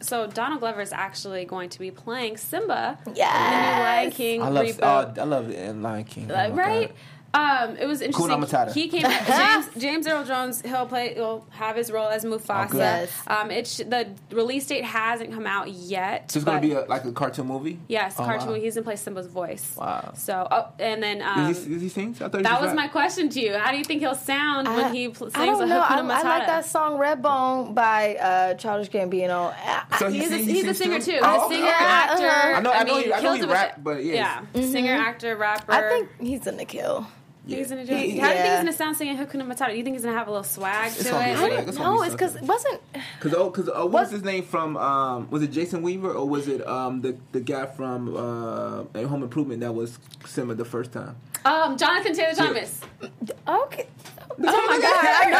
[0.00, 4.42] So Donald Glover is actually going to be playing Simba in the new Lion King
[4.42, 4.66] I love.
[4.66, 5.18] reboot.
[5.18, 6.30] Uh, I love it in Lion King.
[6.30, 6.88] Oh right?
[6.88, 6.96] God.
[7.34, 8.38] Um, it was interesting.
[8.38, 8.72] Matata.
[8.72, 9.02] He came.
[9.26, 10.62] James James Earl Jones.
[10.62, 11.14] He'll play.
[11.14, 12.70] He'll have his role as Mufasa.
[12.70, 12.78] good.
[12.78, 13.10] Yes.
[13.26, 16.30] Um, it's the release date hasn't come out yet.
[16.30, 17.80] So it's gonna be a, like a cartoon movie.
[17.88, 18.50] yes, Oh, cartoon.
[18.50, 18.54] wow.
[18.54, 19.74] He's gonna play Simba's voice.
[19.76, 20.12] Wow.
[20.16, 22.10] So, oh, and then um, Does he, does he sing?
[22.20, 22.76] I thought he that just was rap.
[22.76, 23.54] my question to you.
[23.54, 25.80] How do you think he'll sound I- when he pl- sings I don't a know.
[25.80, 26.24] I, Hakuna I Matata?
[26.24, 29.52] like that song Redbone by uh, Childish Gambino.
[29.98, 31.04] So he He's, a, sing- he he's a singer too.
[31.06, 31.12] too?
[31.12, 31.74] He's Oh, a singer, okay.
[31.84, 32.26] actor.
[32.26, 32.52] Uh-huh.
[32.56, 34.44] I know- I know mean, he- I know he rap, but yeah.
[34.54, 35.72] yeah, singer, actor, rapper.
[35.72, 37.06] I think he's gonna kill.
[37.46, 37.94] He's gonna do.
[37.94, 38.20] He- it.
[38.20, 39.70] How do you think he's gonna sound singing Hakuna Matata?
[39.70, 41.08] Do you think he's gonna have a little swag It's to it?
[41.10, 41.38] swag.
[41.40, 42.80] What do you- It's No, it's because it wasn't.
[43.20, 44.76] Cause oh, cause uh, what What- was his name from?
[44.76, 49.22] Um, was it Jason Weaver or was it um the the guy from uh Home
[49.22, 51.16] Improvement that was Simba the first time?
[51.44, 52.80] Um, Jonathan Taylor Thomas.
[53.02, 53.86] Okay.
[54.36, 55.04] Oh my god!
[55.04, 55.38] I know.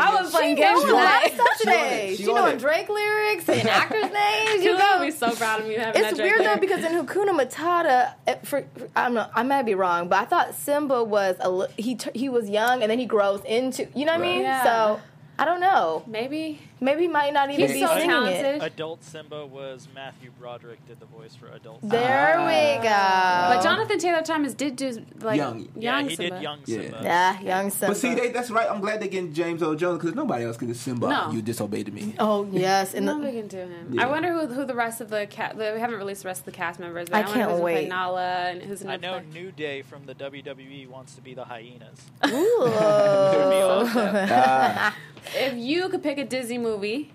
[0.00, 1.28] I, I was playing games She with knowing that.
[1.58, 2.14] She today.
[2.16, 2.60] She, She knowing it.
[2.60, 4.64] Drake lyrics and actors' names.
[4.64, 5.00] You You know.
[5.00, 8.12] be so proud of me having that It's Drake weird though because in Hakuna Matata,
[8.26, 8.64] it- for,
[8.96, 12.28] I'm not, I might be wrong, but I thought Simba was a he t- he
[12.28, 14.42] was young and then he grows into you know what I mean.
[14.42, 14.62] Yeah.
[14.62, 15.00] So
[15.38, 16.02] I don't know.
[16.06, 18.44] maybe Maybe he might not even he's be so singing talented.
[18.56, 18.62] it.
[18.62, 21.80] Adult Simba was Matthew Broderick did the voice for adult.
[21.80, 21.96] Simba.
[21.96, 22.46] There ah.
[22.46, 23.56] we go.
[23.56, 25.68] But Jonathan Taylor Thomas did do like Young.
[25.74, 26.34] yeah, young he Simba.
[26.36, 26.80] did young Yeah.
[26.82, 27.00] Simba.
[27.02, 27.86] Yeah, young Simba.
[27.88, 28.70] But see, they, that's right.
[28.70, 31.08] I'm glad they're getting James Earl Jones because nobody else can do Simba.
[31.08, 31.30] No.
[31.32, 32.14] You disobeyed me.
[32.18, 33.94] oh yes, and Nobody the, can do him.
[33.94, 34.06] Yeah.
[34.06, 35.56] I wonder who who the rest of the cast.
[35.56, 37.08] We haven't released the rest of the cast members.
[37.08, 37.88] But I I, can't who's wait.
[37.88, 39.42] Nala and who's gonna I know play.
[39.42, 41.98] New Day from the WWE wants to be the hyenas.
[42.28, 42.68] Ooh.
[45.52, 47.12] If you could pick a Disney movie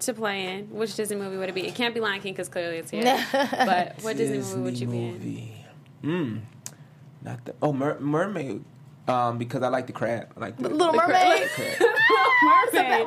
[0.00, 1.66] to play in, which Disney movie would it be?
[1.66, 3.02] It can't be Lion King because clearly it's here.
[3.32, 5.12] but what Disney, movie would you be in?
[5.12, 5.64] movie?
[6.04, 6.40] Mm.
[7.22, 8.64] Not the oh Mer- Mermaid.
[9.08, 10.32] Um, because I like the crab.
[10.36, 11.48] I like the Little The Mermaid.
[11.50, 11.80] crab.
[11.80, 11.86] Mermaid.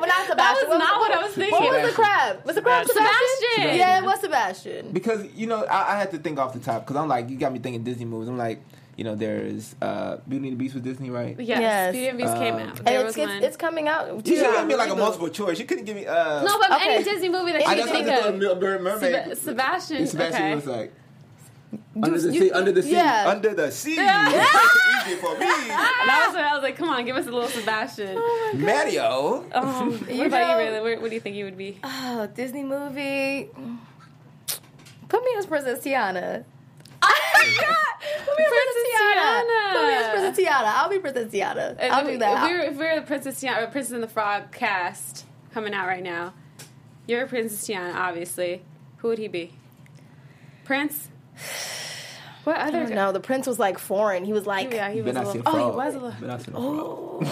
[0.00, 0.68] not That Sebastian.
[0.68, 1.52] was What not was- what I was thinking.
[1.60, 2.44] What was the crab?
[2.46, 3.06] Was the crab Sebastian?
[3.54, 3.78] Sebastian.
[3.78, 4.92] Yeah, it was Sebastian.
[4.92, 7.36] Because you know, I, I had to think off the top because I'm like, you
[7.36, 8.28] got me thinking Disney movies.
[8.28, 8.62] I'm like,
[9.00, 11.34] you know, there's uh, Beauty and the Beast with Disney, right?
[11.40, 11.92] Yes, Yes.
[11.92, 12.78] Beauty and the Beast came Um, out.
[12.80, 13.42] And There it's, was it's, one.
[13.44, 14.08] it's coming out.
[14.26, 14.58] You should Yeah.
[14.58, 15.58] give me like a multiple choice.
[15.58, 16.04] You couldn't give me.
[16.06, 16.96] Uh, no, but Okay.
[16.96, 18.60] any Disney movie that I you I can just think had to of.
[18.60, 19.38] throw Mermaid.
[19.38, 20.06] Sebastian.
[20.06, 20.54] Sebastian okay.
[20.54, 20.92] was like.
[22.02, 23.24] Under the you- sea, under the sea, yeah.
[23.26, 23.94] under the sea.
[23.94, 24.28] Yeah.
[24.28, 25.46] Easy for me.
[26.10, 28.16] That was when I was like, come on, give us a little Sebastian.
[28.54, 29.46] Mario.
[29.54, 30.82] Oh, what You about you, Raylan?
[30.82, 31.78] Where, what do you think you would be?
[31.82, 33.48] Oh, Disney movie.
[35.08, 36.44] Put me as Princess Tiana.
[37.40, 39.14] Put me as Princess Tiana.
[39.14, 39.72] Tiana.
[39.72, 40.64] Put me as Princess Tiana.
[40.74, 41.76] I'll be Princess Tiana.
[41.82, 42.44] If I'll we- do that.
[42.44, 45.86] If we're, if we're the Princess Tiana, or Princess and the Frog cast coming out
[45.86, 46.34] right now,
[47.06, 48.62] you're Princess Tiana, obviously.
[48.98, 49.52] Who would he be?
[50.64, 51.08] Prince?
[52.44, 52.86] What other?
[52.86, 53.12] don't.
[53.12, 54.24] The prince was like foreign.
[54.24, 55.42] He was like, Yeah, he oh, was a not little.
[55.44, 56.10] Oh, he was a little.
[56.10, 57.28] You better not see no frog.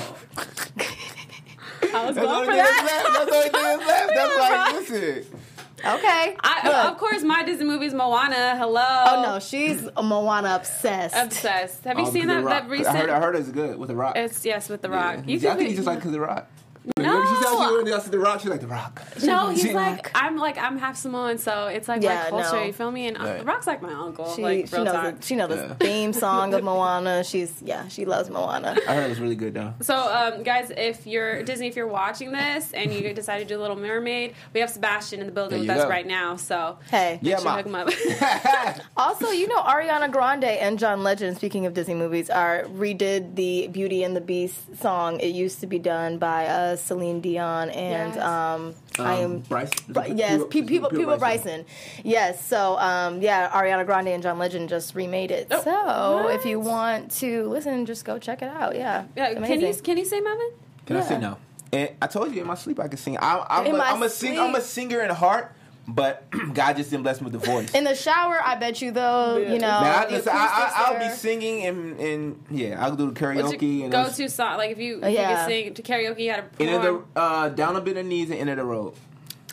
[1.95, 2.85] I was That's the going only for thing that's that.
[2.85, 3.31] left.
[3.31, 4.15] That's the only thing that's left.
[4.15, 5.38] That's like, listen.
[5.85, 6.37] Okay.
[6.41, 8.57] I, of course, my Disney movie is Moana.
[8.57, 8.85] Hello.
[8.85, 11.15] Oh no, she's a Moana obsessed.
[11.17, 11.85] Obsessed.
[11.85, 12.89] Have you Um, seen that, that recent?
[12.97, 14.17] I heard, I heard it's good with the Rock.
[14.17, 15.15] It's yes with the Yeah.
[15.15, 15.25] Rock.
[15.27, 16.47] You I think be- he's just like because the Rock.
[16.97, 17.05] No.
[17.05, 19.03] Whenever she tells you when else the Rock, she's like the Rock.
[19.23, 22.57] No, he's She- like I'm like I'm half Samoan, so it's like Yeah, my culture.
[22.57, 22.65] no.
[22.65, 23.07] You feel me?
[23.09, 23.39] And uh, Right.
[23.41, 24.35] the Rock's like my uncle.
[24.35, 27.23] She, like she knows the, she knows the theme song of Moana.
[27.25, 28.77] She's yeah, she loves Moana.
[28.89, 29.75] I heard it was really good though.
[29.81, 33.59] So, um, guys, if you're Disney, if you're watching this and you decide to do
[33.59, 35.89] a Little Mermaid, we have Sebastian in the building with you us go.
[35.89, 36.37] right now.
[36.37, 37.57] So, Hey, Yeah, should ma.
[37.57, 37.89] hook him up.
[38.97, 43.69] Also, you know, Ariana Grande and John Legend, speaking of Disney movies, are redid the
[43.69, 45.21] Beauty and the Beast song.
[45.21, 46.45] It used to be done by
[46.79, 48.25] uh, Celine Dion and Yes.
[48.25, 49.39] um, I am.
[49.41, 49.71] Bryce.
[49.89, 51.65] Bri- yes, Pe- people, people, Bryson.
[52.05, 55.49] Yes, so um, yeah, Ariana Grande and John Legend just remade it.
[55.51, 56.35] Oh, so what?
[56.35, 58.75] if you want to listen, just go check it out.
[58.75, 60.51] Yeah, yeah, it's can you can you say Melvin?
[60.87, 61.37] Can I say no?
[61.73, 63.19] And I told you in my sleep I could sing.
[63.19, 64.39] I, I'm, In a, my I'm a sing.
[64.39, 65.53] I'm a singer in heart,
[65.89, 67.75] but God just didn't bless me with the voice.
[67.75, 69.53] In the shower, I bet you though, Yeah.
[69.55, 72.85] you know, Now, I, the listen, I, acoustics I, I'll be singing and, and yeah,
[72.85, 74.59] I'll do the karaoke and go those- to song?
[74.59, 75.31] Like if you, if Yeah.
[75.31, 77.05] you could sing to karaoke, you had to Enter perform.
[77.15, 78.95] the uh, down a bit of knees and enter the road.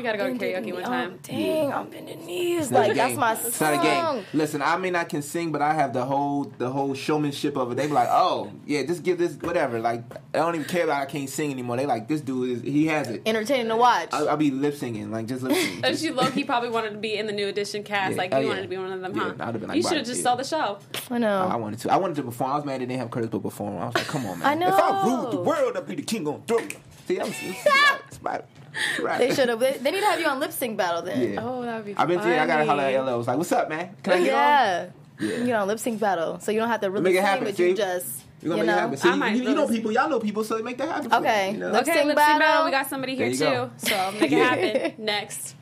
[0.00, 1.18] we gotta go to karaoke one one Oh, time.
[1.22, 2.70] dang, I'm bending knees.
[2.70, 3.20] Not Like a that's game.
[3.20, 3.74] my It's song.
[3.74, 4.24] not a game.
[4.32, 7.72] Listen, I mean I can sing, but I have the whole the whole showmanship of
[7.72, 7.76] it.
[7.76, 9.78] They be like, oh yeah, just give this whatever.
[9.78, 10.02] Like
[10.34, 11.76] I don't even care that I can't sing anymore.
[11.76, 13.22] They like this dude is he has it.
[13.26, 14.08] Entertaining to watch.
[14.12, 15.84] I'll, I'll be lip singing, like just lip singing.
[15.84, 18.12] And she low key probably wanted to be in the new edition cast.
[18.12, 18.18] Yeah.
[18.18, 18.48] Like Oh, you yeah.
[18.50, 19.34] wanted to be one of them, Yeah, huh?
[19.40, 20.78] I'd have been like, you should have just saw the show.
[21.10, 21.44] I know.
[21.46, 21.92] Oh, I wanted to.
[21.92, 22.52] I wanted to perform.
[22.52, 23.76] I was mad they didn't have Kurtis to perform.
[23.78, 24.48] I was like, come on, man.
[24.48, 24.68] I know.
[24.68, 26.68] If I ruled the world, I'd be the king on throne.
[27.18, 28.44] Right.
[29.02, 29.18] Right.
[29.18, 29.58] They should have.
[29.58, 31.32] They, they need to have you on lip sync battle then.
[31.34, 31.44] Yeah.
[31.44, 31.96] Oh, that would be.
[31.96, 32.20] I've been.
[32.20, 32.36] funny.
[32.38, 33.08] I gotta holler at LL.
[33.08, 33.96] I was like, what's up, man?
[34.04, 34.92] Can I get on?
[35.28, 35.36] Yeah.
[35.38, 36.38] you know, lip sync battle.
[36.38, 38.62] So you don't have to really Make it sing, happen, but you just, You're gonna
[38.62, 38.78] make it know.
[38.80, 38.96] happen.
[38.96, 41.10] See, I might you, you know people, y'all know people, so they make that happen.
[41.10, 41.48] for Okay.
[41.48, 41.72] you, you know?
[41.72, 42.38] Lip Okay, sync lip sync battle.
[42.38, 42.64] battle.
[42.66, 43.44] We got somebody here There you too.
[43.44, 43.70] go.
[43.78, 45.04] So make it happen.
[45.04, 45.56] Next.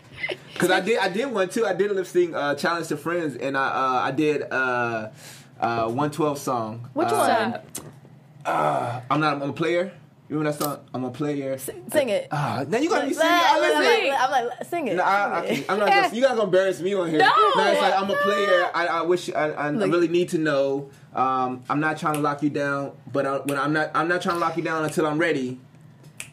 [0.53, 1.65] Because I did, I did one too.
[1.65, 5.09] I did a lip sync uh, challenge to friends, and I, uh, I did uh,
[5.61, 6.91] uh, 112 song.
[6.93, 7.85] Which uh, one?
[8.45, 9.41] Uh, I'm not.
[9.43, 9.93] I'm a player.
[10.29, 10.79] You remember that song?
[10.93, 11.57] I'm a player.
[11.57, 12.29] Sing it.
[12.31, 13.31] Ah, now you gotta be singing.
[13.33, 14.97] I I'm like, I'm like, sing it.
[14.97, 15.41] No, I.
[15.41, 15.89] I, I'm not.
[15.89, 17.19] Gonna, you gotta embarrass me on here.
[17.19, 17.33] No!
[17.57, 18.71] it's like I'm a player.
[18.75, 19.31] I, I wish.
[19.31, 20.91] I, I, I really need to know.
[21.15, 24.21] Um, I'm not trying to lock you down, but I, when I'm not, I'm not
[24.21, 25.59] trying to lock you down until I'm ready.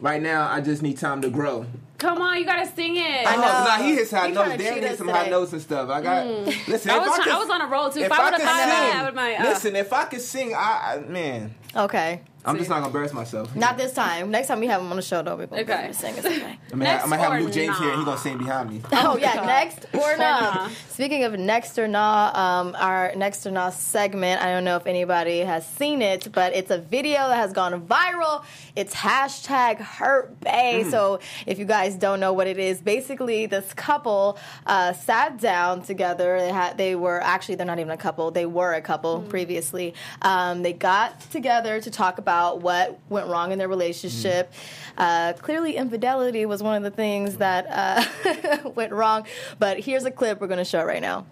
[0.01, 1.65] Right now, I just need time to grow.
[1.97, 3.25] Come on, you gotta sing it.
[3.27, 3.41] I know.
[3.41, 4.49] nah, he hits high He notes.
[4.49, 5.89] Damn, cheat he us hit some high notes and stuff.
[5.89, 6.27] I got.
[6.27, 7.99] Listen, I if was, trying, could- I was on a roll too.
[8.01, 9.35] If, If I I would have could thought that, sing, I would my.
[9.35, 12.21] Uh, listen, if I could sing, I, I man, Okay.
[12.47, 13.55] I'm just not gonna embarrass myself.
[13.55, 14.29] Not this time.
[14.29, 15.91] Next time we have him on the show, though, we're going Okay.
[15.93, 16.13] sing.
[16.15, 16.43] It's okay.
[16.71, 17.89] I mean, Next I'm gonna have or Luke James here.
[17.89, 18.81] and He gonna sing behind me.
[18.93, 20.53] Oh yeah, next or not.
[20.53, 20.69] nah.
[20.89, 24.43] Speaking of next or not, um, our next or not segment.
[24.43, 27.81] I don't know if anybody has seen it, but it's a video that has gone
[27.87, 28.43] viral.
[28.75, 30.83] It's hashtag Hurt Bae.
[30.85, 30.91] Mm.
[30.91, 35.83] So if you guys don't know what it is, basically this couple uh, sat down
[35.83, 36.39] together.
[36.39, 38.31] They had they were actually they're not even a couple.
[38.31, 39.93] They were a couple previously.
[40.23, 44.51] Um, they got together to talk about what went wrong in their relationship.
[44.97, 49.27] Uh, clearly, infidelity was one of the things that uh, went wrong.
[49.59, 51.27] But here's a clip we're going to show right now.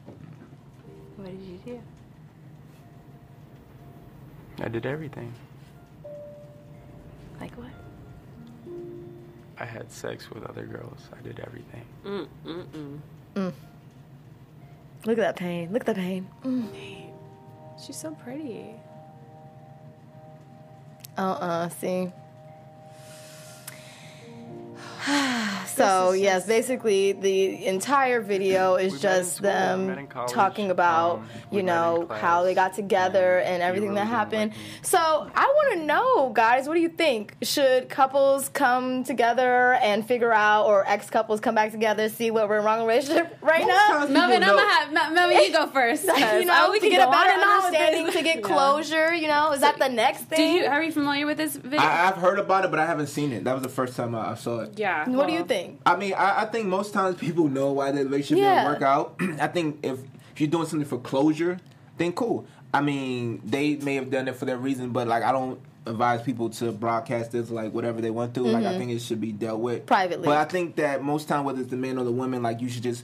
[1.15, 1.81] What did you do?
[4.61, 5.33] I did everything.
[7.39, 7.72] Like what?
[9.63, 10.99] I had sex with other girls.
[11.17, 11.85] I did everything.
[12.05, 12.99] Mm, mm, mm.
[13.35, 13.53] Mm.
[15.05, 15.71] Look at that pain.
[15.71, 16.27] Look at that pain.
[17.81, 18.75] She's so pretty.
[21.17, 22.11] Uh uh See.
[25.75, 30.31] So yes, just- basically the entire video is We met in just school, them college,
[30.31, 34.07] talking about um, you know class, how they got together and he everything really that
[34.07, 34.51] happened.
[34.51, 34.85] like.
[34.85, 37.35] So I want to know, guys, what do you think?
[37.41, 42.49] Should couples come together and figure out, or ex couples come back together, see what
[42.49, 43.87] went wrong in a relationship right now?
[43.87, 45.37] times people Melvin, I'm know- gonna have Melvin.
[45.43, 46.03] You go first.
[46.03, 48.43] you know, uh, we to can get a better and on with understanding, to get
[48.53, 49.13] closure.
[49.13, 50.57] You know, is that the next Do thing?
[50.57, 51.79] you are you familiar with this video?
[51.79, 53.43] I, I've heard about it, but I haven't seen it.
[53.43, 54.77] That was the first time I, I saw it.
[54.77, 55.07] yeah.
[55.09, 55.81] what do you well, think?
[55.85, 58.63] I mean, I, I think most times people know why the relationship Yeah.
[58.63, 59.15] didn't work out.
[59.41, 59.99] I think if
[60.33, 61.59] if you're doing something for closure,
[61.97, 62.45] then cool.
[62.73, 66.21] I mean, they may have done it for their reason, but like I don't advise
[66.21, 68.41] people to broadcast this like whatever they want to.
[68.41, 69.85] Like I think it should be dealt with Mm-hmm.
[69.87, 70.25] Privately.
[70.25, 72.69] But I think that most time, whether it's the man or the woman, like you
[72.69, 73.03] should just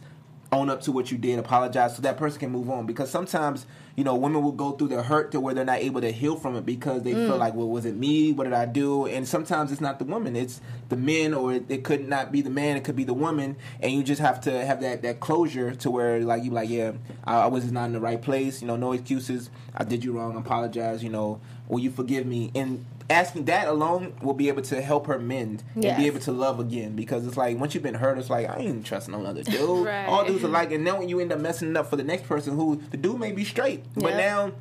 [0.51, 2.87] own up to what you did, apologize, so that person can move on.
[2.87, 3.67] Because sometimes,
[3.99, 6.37] you know, women will go through the hurt to where they're not able to heal
[6.37, 7.27] from it because they Mm.
[7.27, 8.31] feel like, well, was it me?
[8.31, 9.05] What did I do?
[9.07, 12.41] And sometimes it's not the woman, it's the men, or it, it could not be
[12.41, 15.19] the man, it could be the woman, and you just have to have that that
[15.19, 16.93] closure to where like you're like, yeah,
[17.25, 18.61] I, I was not in the right place.
[18.61, 19.49] You know, no excuses.
[19.75, 20.37] I did you wrong.
[20.37, 21.03] Apologize.
[21.03, 22.51] You know, will you forgive me?
[22.55, 26.31] And asking that alone will be able to help her mend and be able to
[26.31, 26.95] love again.
[26.95, 29.59] Because it's like once you've been hurt it's like I ain't trusting no other dude.
[29.85, 30.05] Right.
[30.07, 32.27] all dudes are like and then when you end up messing up for the next
[32.27, 34.51] person who the dude may be straight but now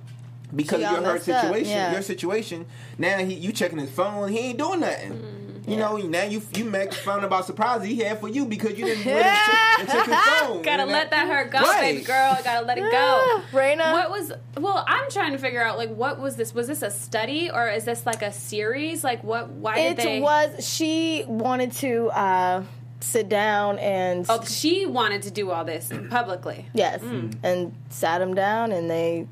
[0.55, 1.93] because She of your hurt situation yeah.
[1.93, 5.13] your situation now he you checking his phone he ain't doing nothing.
[5.13, 5.38] Mm,
[5.69, 8.85] you know now you you make fun about surprise he had for you because you
[8.85, 11.93] didn't really check, check his phone Gotta And let that hurt go, Right.
[11.93, 12.37] baby girl.
[12.39, 13.43] I gotta let it go.
[13.53, 13.93] Raina?
[13.93, 14.33] What was?
[14.57, 16.55] Well, I'm trying to figure out like what was this?
[16.55, 19.05] Was this a study or is this like a series?
[19.05, 19.49] Like what?
[19.51, 20.17] Why It did they?
[20.19, 22.63] It was she wanted to uh,
[23.01, 27.35] sit down and Oh, she wanted to do all this publicly, yes, Mm.
[27.43, 29.27] and sat him down and they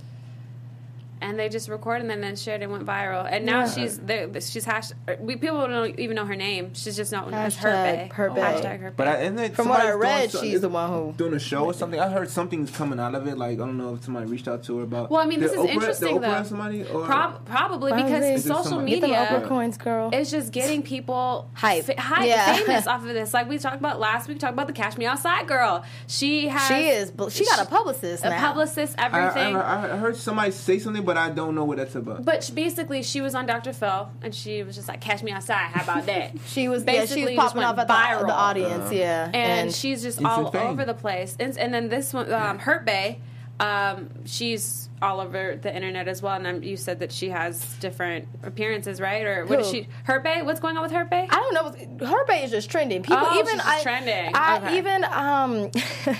[1.26, 3.26] and they just recorded and then shared and went viral.
[3.30, 3.68] And now Yeah.
[3.70, 4.28] she's there.
[4.40, 4.90] She's hash.
[5.20, 6.72] We people don't even know her name.
[6.74, 8.14] She's just known as her Hashtag bae.
[8.14, 8.52] her bae.
[8.54, 9.08] Hashtag her But.
[9.08, 11.38] I, isn't it From what I somebody's doing read, she's the one who- doing a
[11.38, 11.98] show or something.
[12.00, 13.36] I heard something's coming out of it.
[13.38, 15.10] Like I don't know if somebody reached out to her about.
[15.10, 16.48] Well, I mean, this is Oprah- interesting, did Oprah though.
[16.48, 18.02] Somebody or Prob- probably Probably.
[18.04, 20.10] because social somebody- get them media Oprah coins, girl.
[20.12, 21.84] It's just getting people Hype.
[21.84, 22.54] fa- hype Yeah.
[22.56, 23.34] famous off of this.
[23.34, 25.82] Like we talked about last week, talked about the Cash Me Outside girl.
[26.06, 27.12] She has she is.
[27.30, 28.40] She got a publicist a now.
[28.40, 29.56] publicist, I, everything.
[29.56, 32.24] I, I heard somebody say something, but I don't know what that's about.
[32.24, 33.72] but she, basically, she was on Dr.
[33.72, 36.32] Phil, and she was just like, "Cash me outside." How about that?
[36.46, 36.84] She was.
[36.84, 38.26] Yeah, she Basically was popping went off at the, viral.
[38.26, 38.92] the audience.
[38.92, 41.36] yeah, and, she's just all over the place.
[41.38, 43.18] And, and then this one, um, Hurt Bae,
[43.58, 46.34] um, she's all over the internet as well.
[46.34, 49.24] And um, you said that she has different appearances, right?
[49.24, 49.72] Or what is Who?
[49.72, 49.88] she?
[50.04, 50.42] Hurt Bay?
[50.42, 51.26] What's going on with Bay?
[51.30, 51.54] I don't
[52.00, 52.06] know.
[52.06, 53.02] Her bay is just trending.
[53.02, 54.32] People Oh, even I, trending.
[54.34, 54.78] I Okay.
[54.78, 55.70] even um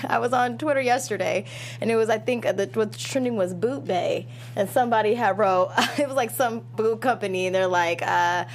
[0.07, 1.45] I was on Twitter yesterday
[1.81, 5.71] and it was I think the what's trending was Boot Bay and somebody had wrote
[5.97, 8.45] it was like some boot company and they're like uh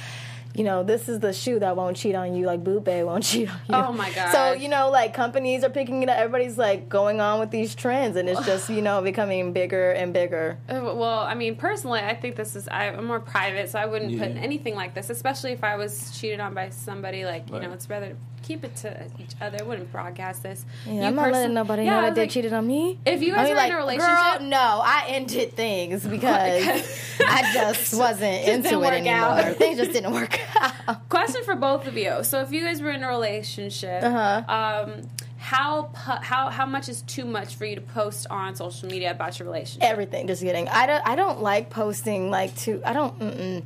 [0.55, 3.23] you know, this is the shoe that won't cheat on you, like Boot Bay won't
[3.31, 3.75] cheat on you.
[3.75, 4.31] Oh my god!
[4.31, 6.17] So you know, like companies are picking it up.
[6.17, 10.13] Everybody's like going on with these trends, and it's just you know becoming bigger and
[10.13, 10.57] bigger.
[10.69, 12.67] Uh, Well, I mean, personally, I think this is.
[12.67, 16.17] I- I'm more private, so I wouldn't put anything like this, especially if I was
[16.19, 17.25] cheated on by somebody.
[17.25, 17.63] Like, you Right.
[17.63, 19.57] know, it's rather keep it to each other.
[19.59, 20.63] I wouldn't broadcast this.
[20.85, 22.99] Yeah, You I'm not person- letting nobody Yeah, know that they like, cheated on me.
[23.05, 26.05] If you guys I mean, were like, in a relationship, girl, no, I ended things
[26.15, 29.15] because I just wasn't into it anymore.
[29.15, 29.55] out.
[29.57, 31.09] Things just didn't work out.
[31.09, 32.23] question for both of you.
[32.23, 34.43] So, if you guys were in a relationship, Uh-huh.
[34.87, 35.01] um,
[35.43, 39.37] how how how much is too much for you to post on social media about
[39.37, 39.83] your relationship?
[39.83, 40.69] Everything, just kidding.
[40.69, 41.05] I don't.
[41.05, 42.81] I don't like posting like to.
[42.85, 43.65] I don't.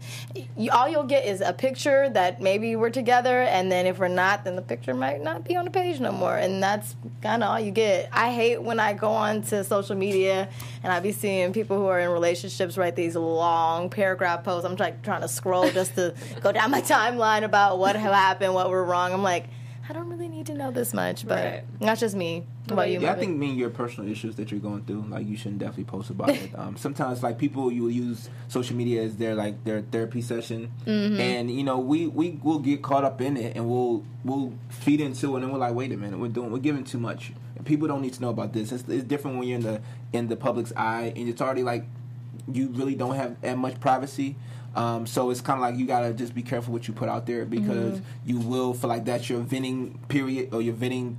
[0.55, 4.07] You, all you'll get is a picture that maybe we're together, and then if we're
[4.07, 7.43] not, then the picture might not be on the page no more, and that's kind
[7.43, 8.09] of all you get.
[8.11, 10.49] I hate when I go on to social media
[10.81, 14.65] and I be seeing people who are in relationships write these long paragraph posts.
[14.65, 18.71] I'm like trying to scroll just to go down my timeline about what happened, what
[18.71, 19.13] were wrong.
[19.13, 19.45] I'm like.
[19.89, 21.63] I don't really to know this much, but Right.
[21.79, 22.43] that's just me.
[22.65, 22.99] What about you?
[22.99, 25.59] Yeah, I think me and your personal issues that you're going through, like you shouldn't
[25.59, 26.51] definitely post about it.
[26.57, 30.71] Um, sometimes, like people, you will use social media as their like their therapy session,
[30.85, 31.19] Mm-hmm.
[31.19, 34.99] and you know we we will get caught up in it, and we'll we'll feed
[35.01, 37.31] into it, and then we're like, wait a minute, we're doing we're giving too much.
[37.65, 38.71] People don't need to know about this.
[38.71, 39.81] It's, it's different when you're in the
[40.13, 41.85] in the public's eye, and it's already like
[42.51, 44.35] you really don't have that much privacy.
[44.77, 47.25] Um, so it's kind of like you gotta just be careful what you put out
[47.25, 48.29] there because Mm-hmm.
[48.29, 51.17] you will feel like that's your venting period or your venting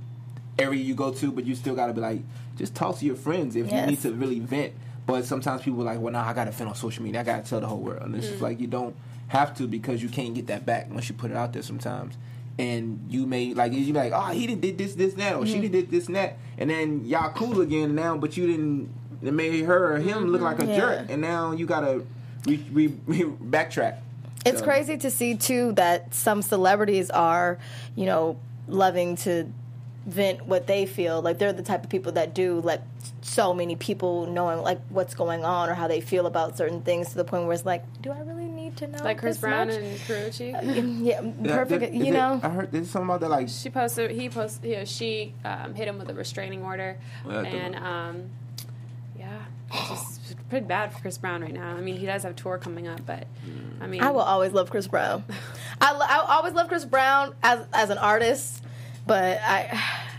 [0.57, 2.21] area you go to, but you still gotta be like,
[2.57, 3.81] just talk to your friends if Yes.
[3.81, 4.73] you need to really vent.
[5.05, 7.19] But sometimes people are like, well, nah, I gotta vent on social media.
[7.21, 8.29] I gotta tell the whole world, and it's Mm.
[8.29, 8.95] just like you don't
[9.27, 11.61] have to because you can't get that back once you put it out there.
[11.61, 12.15] Sometimes,
[12.57, 15.61] and you may like you be like, oh, he did this, this, that, or Mm-hmm.
[15.61, 18.89] she did this and that, and then y'all cool again now, but you didn't.
[19.21, 20.71] It made her or him look like a Mm-hmm.
[20.71, 20.77] Yeah.
[20.77, 22.03] jerk, and now you gotta
[22.45, 23.97] re, re, re, backtrack.
[24.45, 27.57] It's So- crazy to see too that some celebrities are,
[27.95, 29.51] you know, loving to
[30.05, 31.21] vent what they feel.
[31.21, 32.83] Like they're the type of people that do let
[33.21, 37.09] so many people knowing like what's going on or how they feel about certain things
[37.09, 39.03] to the point where it's like, do I really need to know?
[39.03, 39.75] like Chris this Brown much?
[39.77, 40.39] and Karrueche.
[41.05, 41.81] yeah, Yeah, perfect.
[41.81, 44.11] there- you is it- know, I heard there's something about that like She posted.
[44.11, 44.69] He posted.
[44.71, 48.48] You know, she um, hit him with a restraining order, Well, and um, yeah, it's
[49.71, 51.75] just pretty bad for Chris Brown right now.
[51.75, 53.27] I mean, he does have tour coming up, but
[53.81, 55.23] I mean, I will always love Chris Brown.
[55.81, 58.63] I, lo- I always love Chris Brown as as an artist,
[59.05, 59.61] but I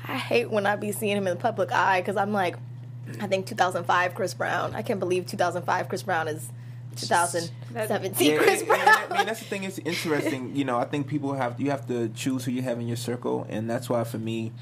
[0.08, 2.56] I hate when I be seeing him in the public eye because I'm like,
[3.20, 4.74] I think 2005 Chris Brown.
[4.74, 6.48] I can't believe 2005 Chris Brown is
[6.96, 8.78] 2017 Yeah, Chris Brown.
[8.80, 9.64] and that- I mean, that's the thing.
[9.64, 10.54] It's interesting.
[10.56, 12.96] You know, I think people have you have to choose who you have in your
[12.96, 14.52] circle, and that's why for me,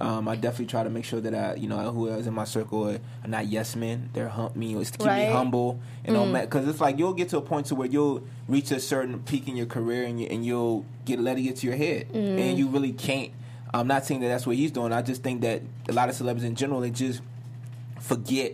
[0.00, 2.44] um, I definitely try to make sure that I, you know, who is in my
[2.44, 4.10] circle are, are not yes men.
[4.12, 4.74] They're hum- me.
[4.76, 5.26] It's to keep Right.
[5.28, 6.42] me humble and all that.
[6.48, 9.48] Because it's like you'll get to a point to where you'll reach a certain peak
[9.48, 12.58] in your career, and, you, and you'll get let it get to your head, and
[12.58, 13.32] you really can't.
[13.74, 14.92] I'm not saying that that's what he's doing.
[14.92, 17.20] I just think that a lot of celebrities in general they just
[18.00, 18.52] forget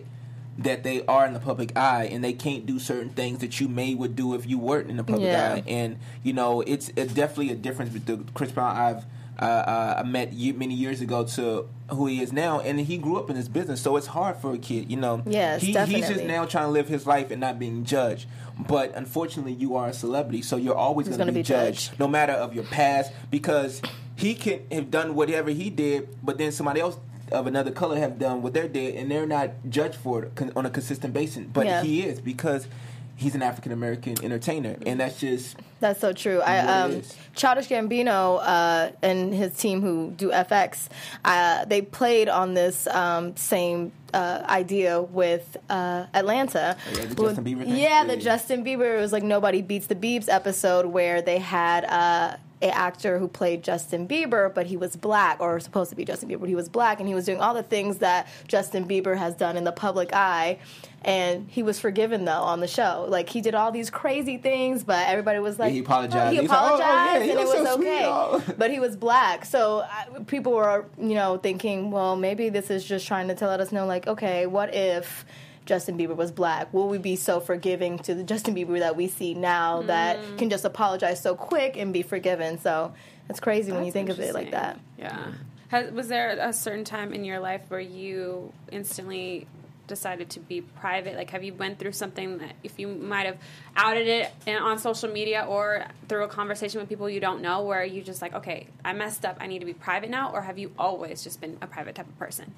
[0.58, 3.66] that they are in the public eye and they can't do certain things that you
[3.68, 5.54] may would do if you weren't in the public Yeah.
[5.54, 5.62] eye.
[5.66, 9.04] And you know, it's, it's definitely a difference with the Chris Brown I've
[9.38, 13.16] uh, uh, I met many years ago to who he is now, and he grew
[13.18, 14.90] up in this business, so it's hard for a kid.
[14.90, 17.84] You know, Yes, he, he's just now trying to live his life and not being
[17.84, 18.26] judged.
[18.68, 22.00] But unfortunately, you are a celebrity, so you're always going to be, be judged, judged.
[22.00, 23.82] no matter of your past, because
[24.16, 26.96] he can have done whatever he did, but then somebody else
[27.32, 30.66] of another color have done what they did, and they're not judged for it on
[30.66, 31.44] a consistent basis.
[31.52, 31.82] But Yeah.
[31.82, 32.68] he is because
[33.16, 36.40] he's an African American entertainer, and that's just That's so true.
[36.40, 37.16] I um, is.
[37.34, 40.88] Childish Gambino uh, and his team who do FX,
[41.24, 46.76] uh, they played on this um, same uh, idea with uh, Atlanta.
[46.78, 47.76] Oh, yeah, the With- Justin Bieber thing?
[47.76, 48.96] Yeah, the Justin Bieber.
[48.96, 51.84] It was like nobody beats the Biebs episode where they had.
[51.84, 56.04] Uh, a actor who played Justin Bieber, but he was black, or supposed to be
[56.04, 58.86] Justin Bieber, but he was black, and he was doing all the things that Justin
[58.86, 60.58] Bieber has done in the public eye.
[61.04, 63.06] And he was forgiven though on the show.
[63.08, 66.30] Like he did all these crazy things, but everybody was like, he apologized.
[66.30, 68.04] he He was like, "Oh, oh, apologized, yeah, he and it was was so okay.
[68.06, 68.54] oh.
[68.58, 72.84] but he was black, so uh, people were, you know, thinking, well, maybe this is
[72.84, 75.26] just trying to tell us know, like, okay, what if
[75.66, 76.72] Justin Bieber was black?
[76.72, 80.38] Will we be so forgiving to the Justin Bieber that we see now that Mm.
[80.38, 82.58] can just apologize so quick and be forgiven?
[82.58, 82.92] So
[83.28, 84.78] it's crazy when you think of it like that.
[84.98, 85.32] Yeah.
[85.68, 89.46] Has, was there a certain time in your life where you instantly
[89.86, 91.16] decided to be private?
[91.16, 93.38] Like, have you went through something that if you might have
[93.76, 97.62] outed it in, on social media or through a conversation with people you don't know,
[97.62, 100.42] where you just like, okay, I messed up, I need to be private now, or
[100.42, 102.52] have you always just been a private type of person?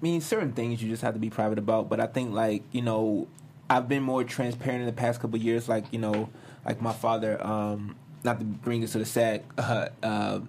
[0.00, 1.88] I mean, certain things you just have to be private about.
[1.88, 3.28] But I think, like you know,
[3.70, 5.68] I've been more transparent in the past couple of years.
[5.68, 6.28] Like you know,
[6.64, 10.40] like my father, um, not to bring us to the sad uh, uh,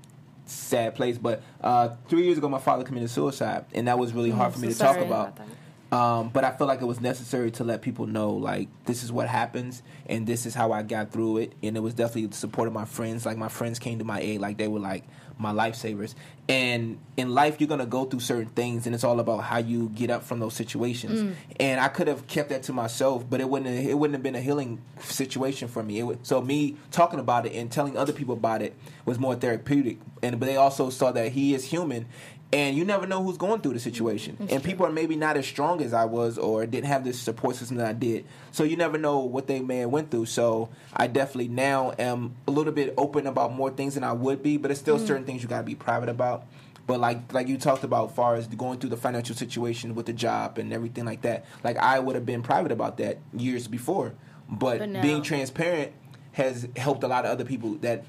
[0.45, 4.31] sad place, but uh, three years ago, my father committed suicide, and that was really
[4.31, 5.29] hard for me Mm, so to talk about.
[5.29, 5.47] about
[5.91, 9.11] Um, but I feel like it was necessary to let people know, like, this is
[9.11, 11.53] what happens, and this is how I got through it.
[11.63, 13.25] And it was definitely the support of my friends.
[13.25, 15.03] Like, my friends came to my aid, like, they were like
[15.39, 16.15] my lifesavers.
[16.49, 19.89] And in life, you're gonna go through certain things, and it's all about how you
[19.89, 21.35] get up from those situations.
[21.59, 23.69] And I could have kept that to myself, but it wouldn't.
[23.69, 25.99] It wouldn't have been a healing situation for me.
[25.99, 28.73] It would, so me talking about it and telling other people about it
[29.05, 29.99] was more therapeutic.
[30.23, 32.07] And but they also saw that he is human,
[32.53, 34.37] and you never know who's going through the situation.
[34.49, 37.55] and people are maybe not as strong as I was, or didn't have this support
[37.55, 38.25] system that I did.
[38.51, 40.27] So you never know what they may have went through.
[40.27, 44.41] So I definitely now am a little bit open about more things than I would
[44.41, 45.05] be, but it's still mm.
[45.05, 46.45] certain things you got to be private about.
[46.85, 50.13] But like like you talked about, far as going through the financial situation with the
[50.13, 54.13] job and everything like that, like I would have been private about that years before.
[54.49, 55.91] But, But now- being transparent
[56.31, 58.05] has helped a lot of other people that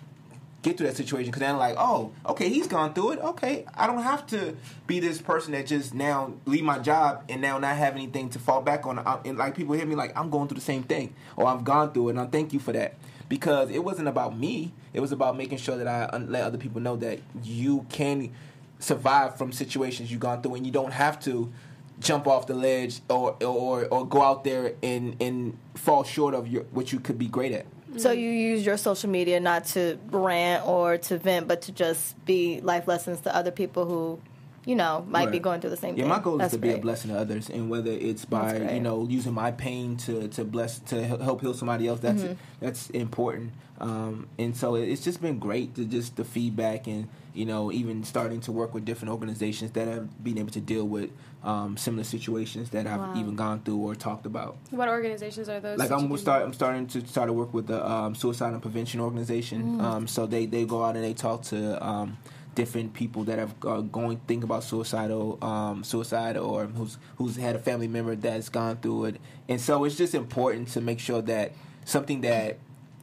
[0.63, 3.19] get through that situation because they're like, oh, okay, he's gone through it.
[3.21, 4.57] Okay, I don't have to
[4.87, 8.39] be this person that just now leave my job and now not have anything to
[8.39, 8.99] fall back on.
[8.99, 11.65] I- And like people hear me like I'm going through the same thing or I've
[11.65, 12.95] gone through it, and I thank you for that
[13.29, 14.73] because it wasn't about me.
[14.93, 18.33] It was about making sure that I let other people know that you can
[18.81, 21.53] survive from situations you've gone through, and you don't have to
[22.01, 26.49] jump off the ledge or or, or go out there and and fall short of
[26.49, 27.67] your what you could be great at.
[27.99, 32.23] So you use your social media not to rant or to vent, but to just
[32.25, 34.21] be life lessons to other people who,
[34.65, 36.09] you know, might be going through the same Yeah, thing.
[36.11, 38.81] my goal That's is to be a blessing to others, and whether it's by you
[38.81, 42.35] know using my pain to to bless to help heal somebody else, that's Mm-hmm.
[42.61, 43.53] that's important.
[43.81, 48.03] Um, and so it's just been great to just the feedback and you know even
[48.05, 51.11] starting to work with different organizations that have been able to deal with
[51.45, 53.13] um, similar situations that I've Wow.
[53.17, 54.57] even gone through or talked about.
[54.71, 55.79] What organizations are those?
[55.79, 59.01] Like I'm start I'm starting to start to work with the um, suicide and prevention
[59.01, 59.81] organization.
[59.81, 62.19] Um, so they they go out and they talk to um,
[62.55, 67.55] different people that have uh, going think about suicidal um, suicide or who's who's had
[67.55, 69.17] a family member that's gone through it.
[69.49, 71.53] And so it's just important to make sure that
[71.85, 72.59] something that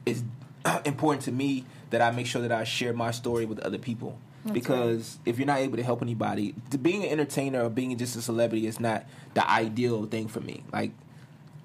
[0.05, 0.23] is
[0.85, 4.19] important to me that I make sure that I share my story with other people.
[4.51, 8.21] Because if you're not able to help anybody, being an entertainer or being just a
[8.21, 10.63] celebrity is not the ideal thing for me.
[10.71, 10.91] Like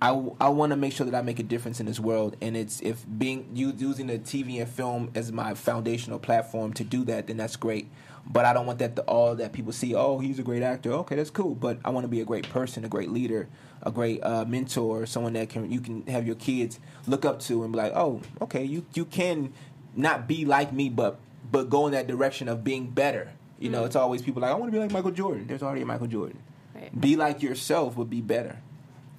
[0.03, 0.09] I,
[0.41, 2.81] I want to make sure that I make a difference in this world, and it's
[2.81, 7.26] if being you using the TV and film as my foundational platform to do that,
[7.26, 7.89] then that's great.
[8.26, 9.95] But I don't want that to all that people see.
[9.95, 10.93] Oh, he's a great actor.
[10.93, 11.55] Okay, that's cool.
[11.55, 13.49] But I want to be a great person, a great leader,
[13.83, 17.62] a great uh, mentor, someone that can you can have your kids look up to
[17.62, 19.53] and be like, oh, okay, you you can
[19.95, 21.18] not be like me, but
[21.51, 23.30] but go in that direction of being better.
[23.59, 25.47] You know, it's always people like I want to be like Michael Jordan.
[25.47, 26.38] There's already a Michael Jordan.
[26.74, 26.99] Right.
[27.01, 28.59] Be like yourself would be better.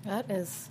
[0.03, 0.67] That is.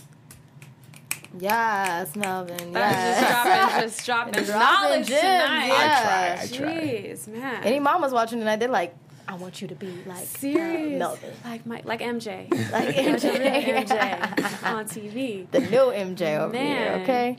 [1.38, 2.72] Yes, Melvin.
[2.72, 3.82] That's Yes.
[3.94, 5.66] just dropping, just dropping Dropping knowledge gems, tonight.
[5.68, 6.38] yeah.
[6.42, 6.66] I try.
[6.66, 7.62] Jeez, man.
[7.64, 8.94] Any mamas watching tonight, they're like,
[9.28, 10.98] I want you to be like uh, Serious.
[10.98, 11.30] Melvin.
[11.44, 12.50] Like my, like MJ.
[12.72, 13.86] Like Like the real MJ.
[13.86, 15.48] MJ on TV.
[15.52, 17.36] The new MJ over here, okay?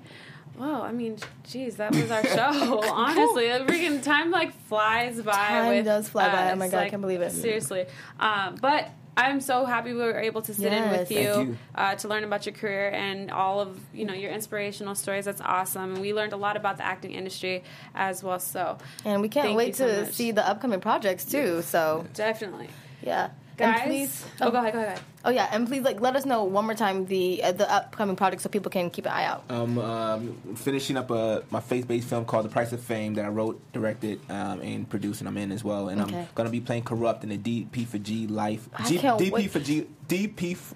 [0.61, 2.83] Whoa, I mean, geez, that was our show.
[2.93, 5.33] Honestly, like, freaking time like flies by.
[5.33, 6.51] Time with does fly by.
[6.51, 7.31] Oh my God, I can't believe it.
[7.31, 7.87] Seriously,
[8.19, 11.57] um, but I'm so happy we were able to sit in with you, you.
[11.73, 15.25] Uh, to learn about your career and all of you know your inspirational stories.
[15.25, 15.93] That's awesome.
[15.93, 17.63] And we learned a lot about the acting industry
[17.95, 18.37] as well.
[18.37, 20.13] So And we can't wait so to much.
[20.13, 21.63] see the upcoming projects too.
[21.63, 22.69] So definitely,
[23.01, 23.31] yeah,
[23.61, 23.79] guys.
[23.81, 24.99] And please, oh, go ahead, go ahead.
[25.25, 28.15] oh yeah, and please like let us know one more time the uh, the upcoming
[28.15, 29.43] projects so people can keep an eye out.
[29.49, 33.29] I'm um, finishing up a, my faith-based film called The Price of Fame that I
[33.29, 35.89] wrote, directed, um, and produced, and I'm in as well.
[35.89, 36.19] And Okay.
[36.21, 38.67] I'm going to be playing Kurupt in the DP for G Life.
[38.75, 39.51] I G, can't DP wait.
[39.51, 39.87] for G.
[40.07, 40.73] DP f-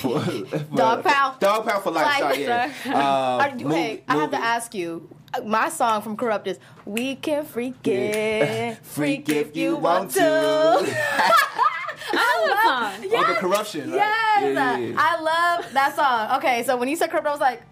[0.00, 1.38] for, for Dog Pound?
[1.40, 2.06] Dog Pound for life.
[2.06, 2.72] Like- sorry, yeah.
[2.86, 5.08] Are- Um, hey, movie- I have to ask you.
[5.34, 10.20] uh, My song from Kurupt is "We Can Freak It, Freak if you want to.
[12.12, 13.10] I love.
[13.12, 13.90] Oh, the corruption.
[13.90, 13.96] Right?
[13.96, 14.94] Yes, Yeah, yeah, yeah.
[14.98, 16.38] I love that song.
[16.38, 17.62] Okay, so when you said Kurupt, I was like,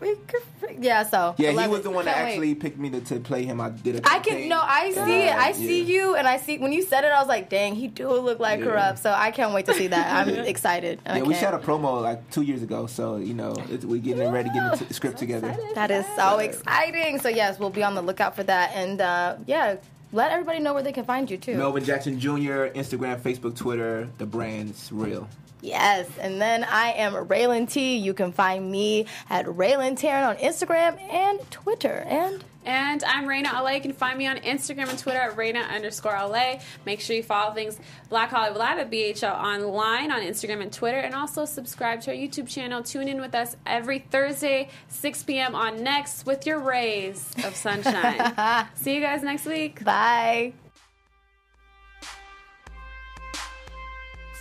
[0.00, 1.82] "We can freak." Yeah, so Yeah, he was it.
[1.84, 2.32] the one that Can't wait.
[2.32, 3.60] actually picked me to, to play him.
[3.60, 4.06] I did it.
[4.08, 5.34] I can no, I see it.
[5.34, 5.92] I see Yeah.
[5.94, 7.08] you, and I see when you said it.
[7.12, 8.66] I was like, "Dang, he do look like Yeah.
[8.66, 10.12] Kurupt." So I can't wait to see that.
[10.26, 11.00] I'm excited.
[11.06, 14.00] I Yeah, we shot a promo like two years ago, so you know it's, we're
[14.00, 15.54] getting ready to get the t- script together.
[15.74, 17.20] That is so exciting.
[17.20, 19.76] So yes, we'll be on the lookout for that, and uh, yeah,
[20.12, 21.56] let everybody know where they can find you too.
[21.56, 22.68] Melvin Jackson Jr.
[22.74, 24.08] Instagram, Facebook, Twitter.
[24.18, 25.28] The brand's real.
[25.62, 27.96] Yes, and then I am Raylan T.
[27.96, 32.04] You can find me at Raylan Taryn on Instagram and Twitter.
[32.08, 33.70] And And I'm Raina LA.
[33.70, 36.60] You can find me on Instagram and Twitter at Raina underscore LA.
[36.84, 40.98] Make sure you follow things Black Hollywood Live at BHL Online on Instagram and Twitter.
[40.98, 42.82] And also subscribe to our YouTube channel.
[42.82, 45.54] Tune in with us every Thursday, 6 p.m.
[45.54, 48.66] on Next with your rays of sunshine.
[48.74, 49.84] See you guys next week.
[49.84, 50.54] Bye.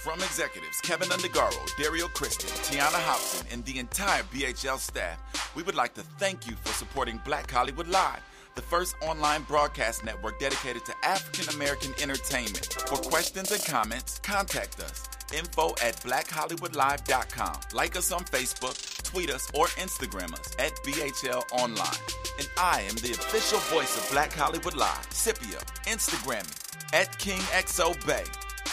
[0.03, 5.19] From executives Kevin Undergaro, Dario Kristen, Tiana Hobson, and the entire BHL staff,
[5.55, 8.19] we would like to thank you for supporting Black Hollywood Live,
[8.55, 12.65] the first online broadcast network dedicated to African American entertainment.
[12.87, 15.03] For questions and comments, contact us.
[15.37, 17.59] Info at blackhollywoodlive.com.
[17.71, 22.01] Like us on Facebook, tweet us, or Instagram us at BHL Online.
[22.39, 25.59] And I am the official voice of Black Hollywood Live, Scipio.
[25.85, 26.47] Instagram
[26.91, 28.25] at KingXOBay.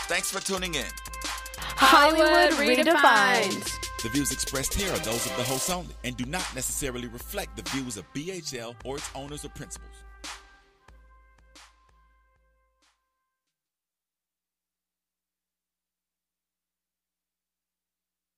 [0.08, 0.86] Thanks for tuning in.
[1.60, 3.70] Hollywood redefined.
[4.02, 7.56] The views expressed here are those of the hosts only and do not necessarily reflect
[7.56, 10.04] the views of BHL or its owners or principals.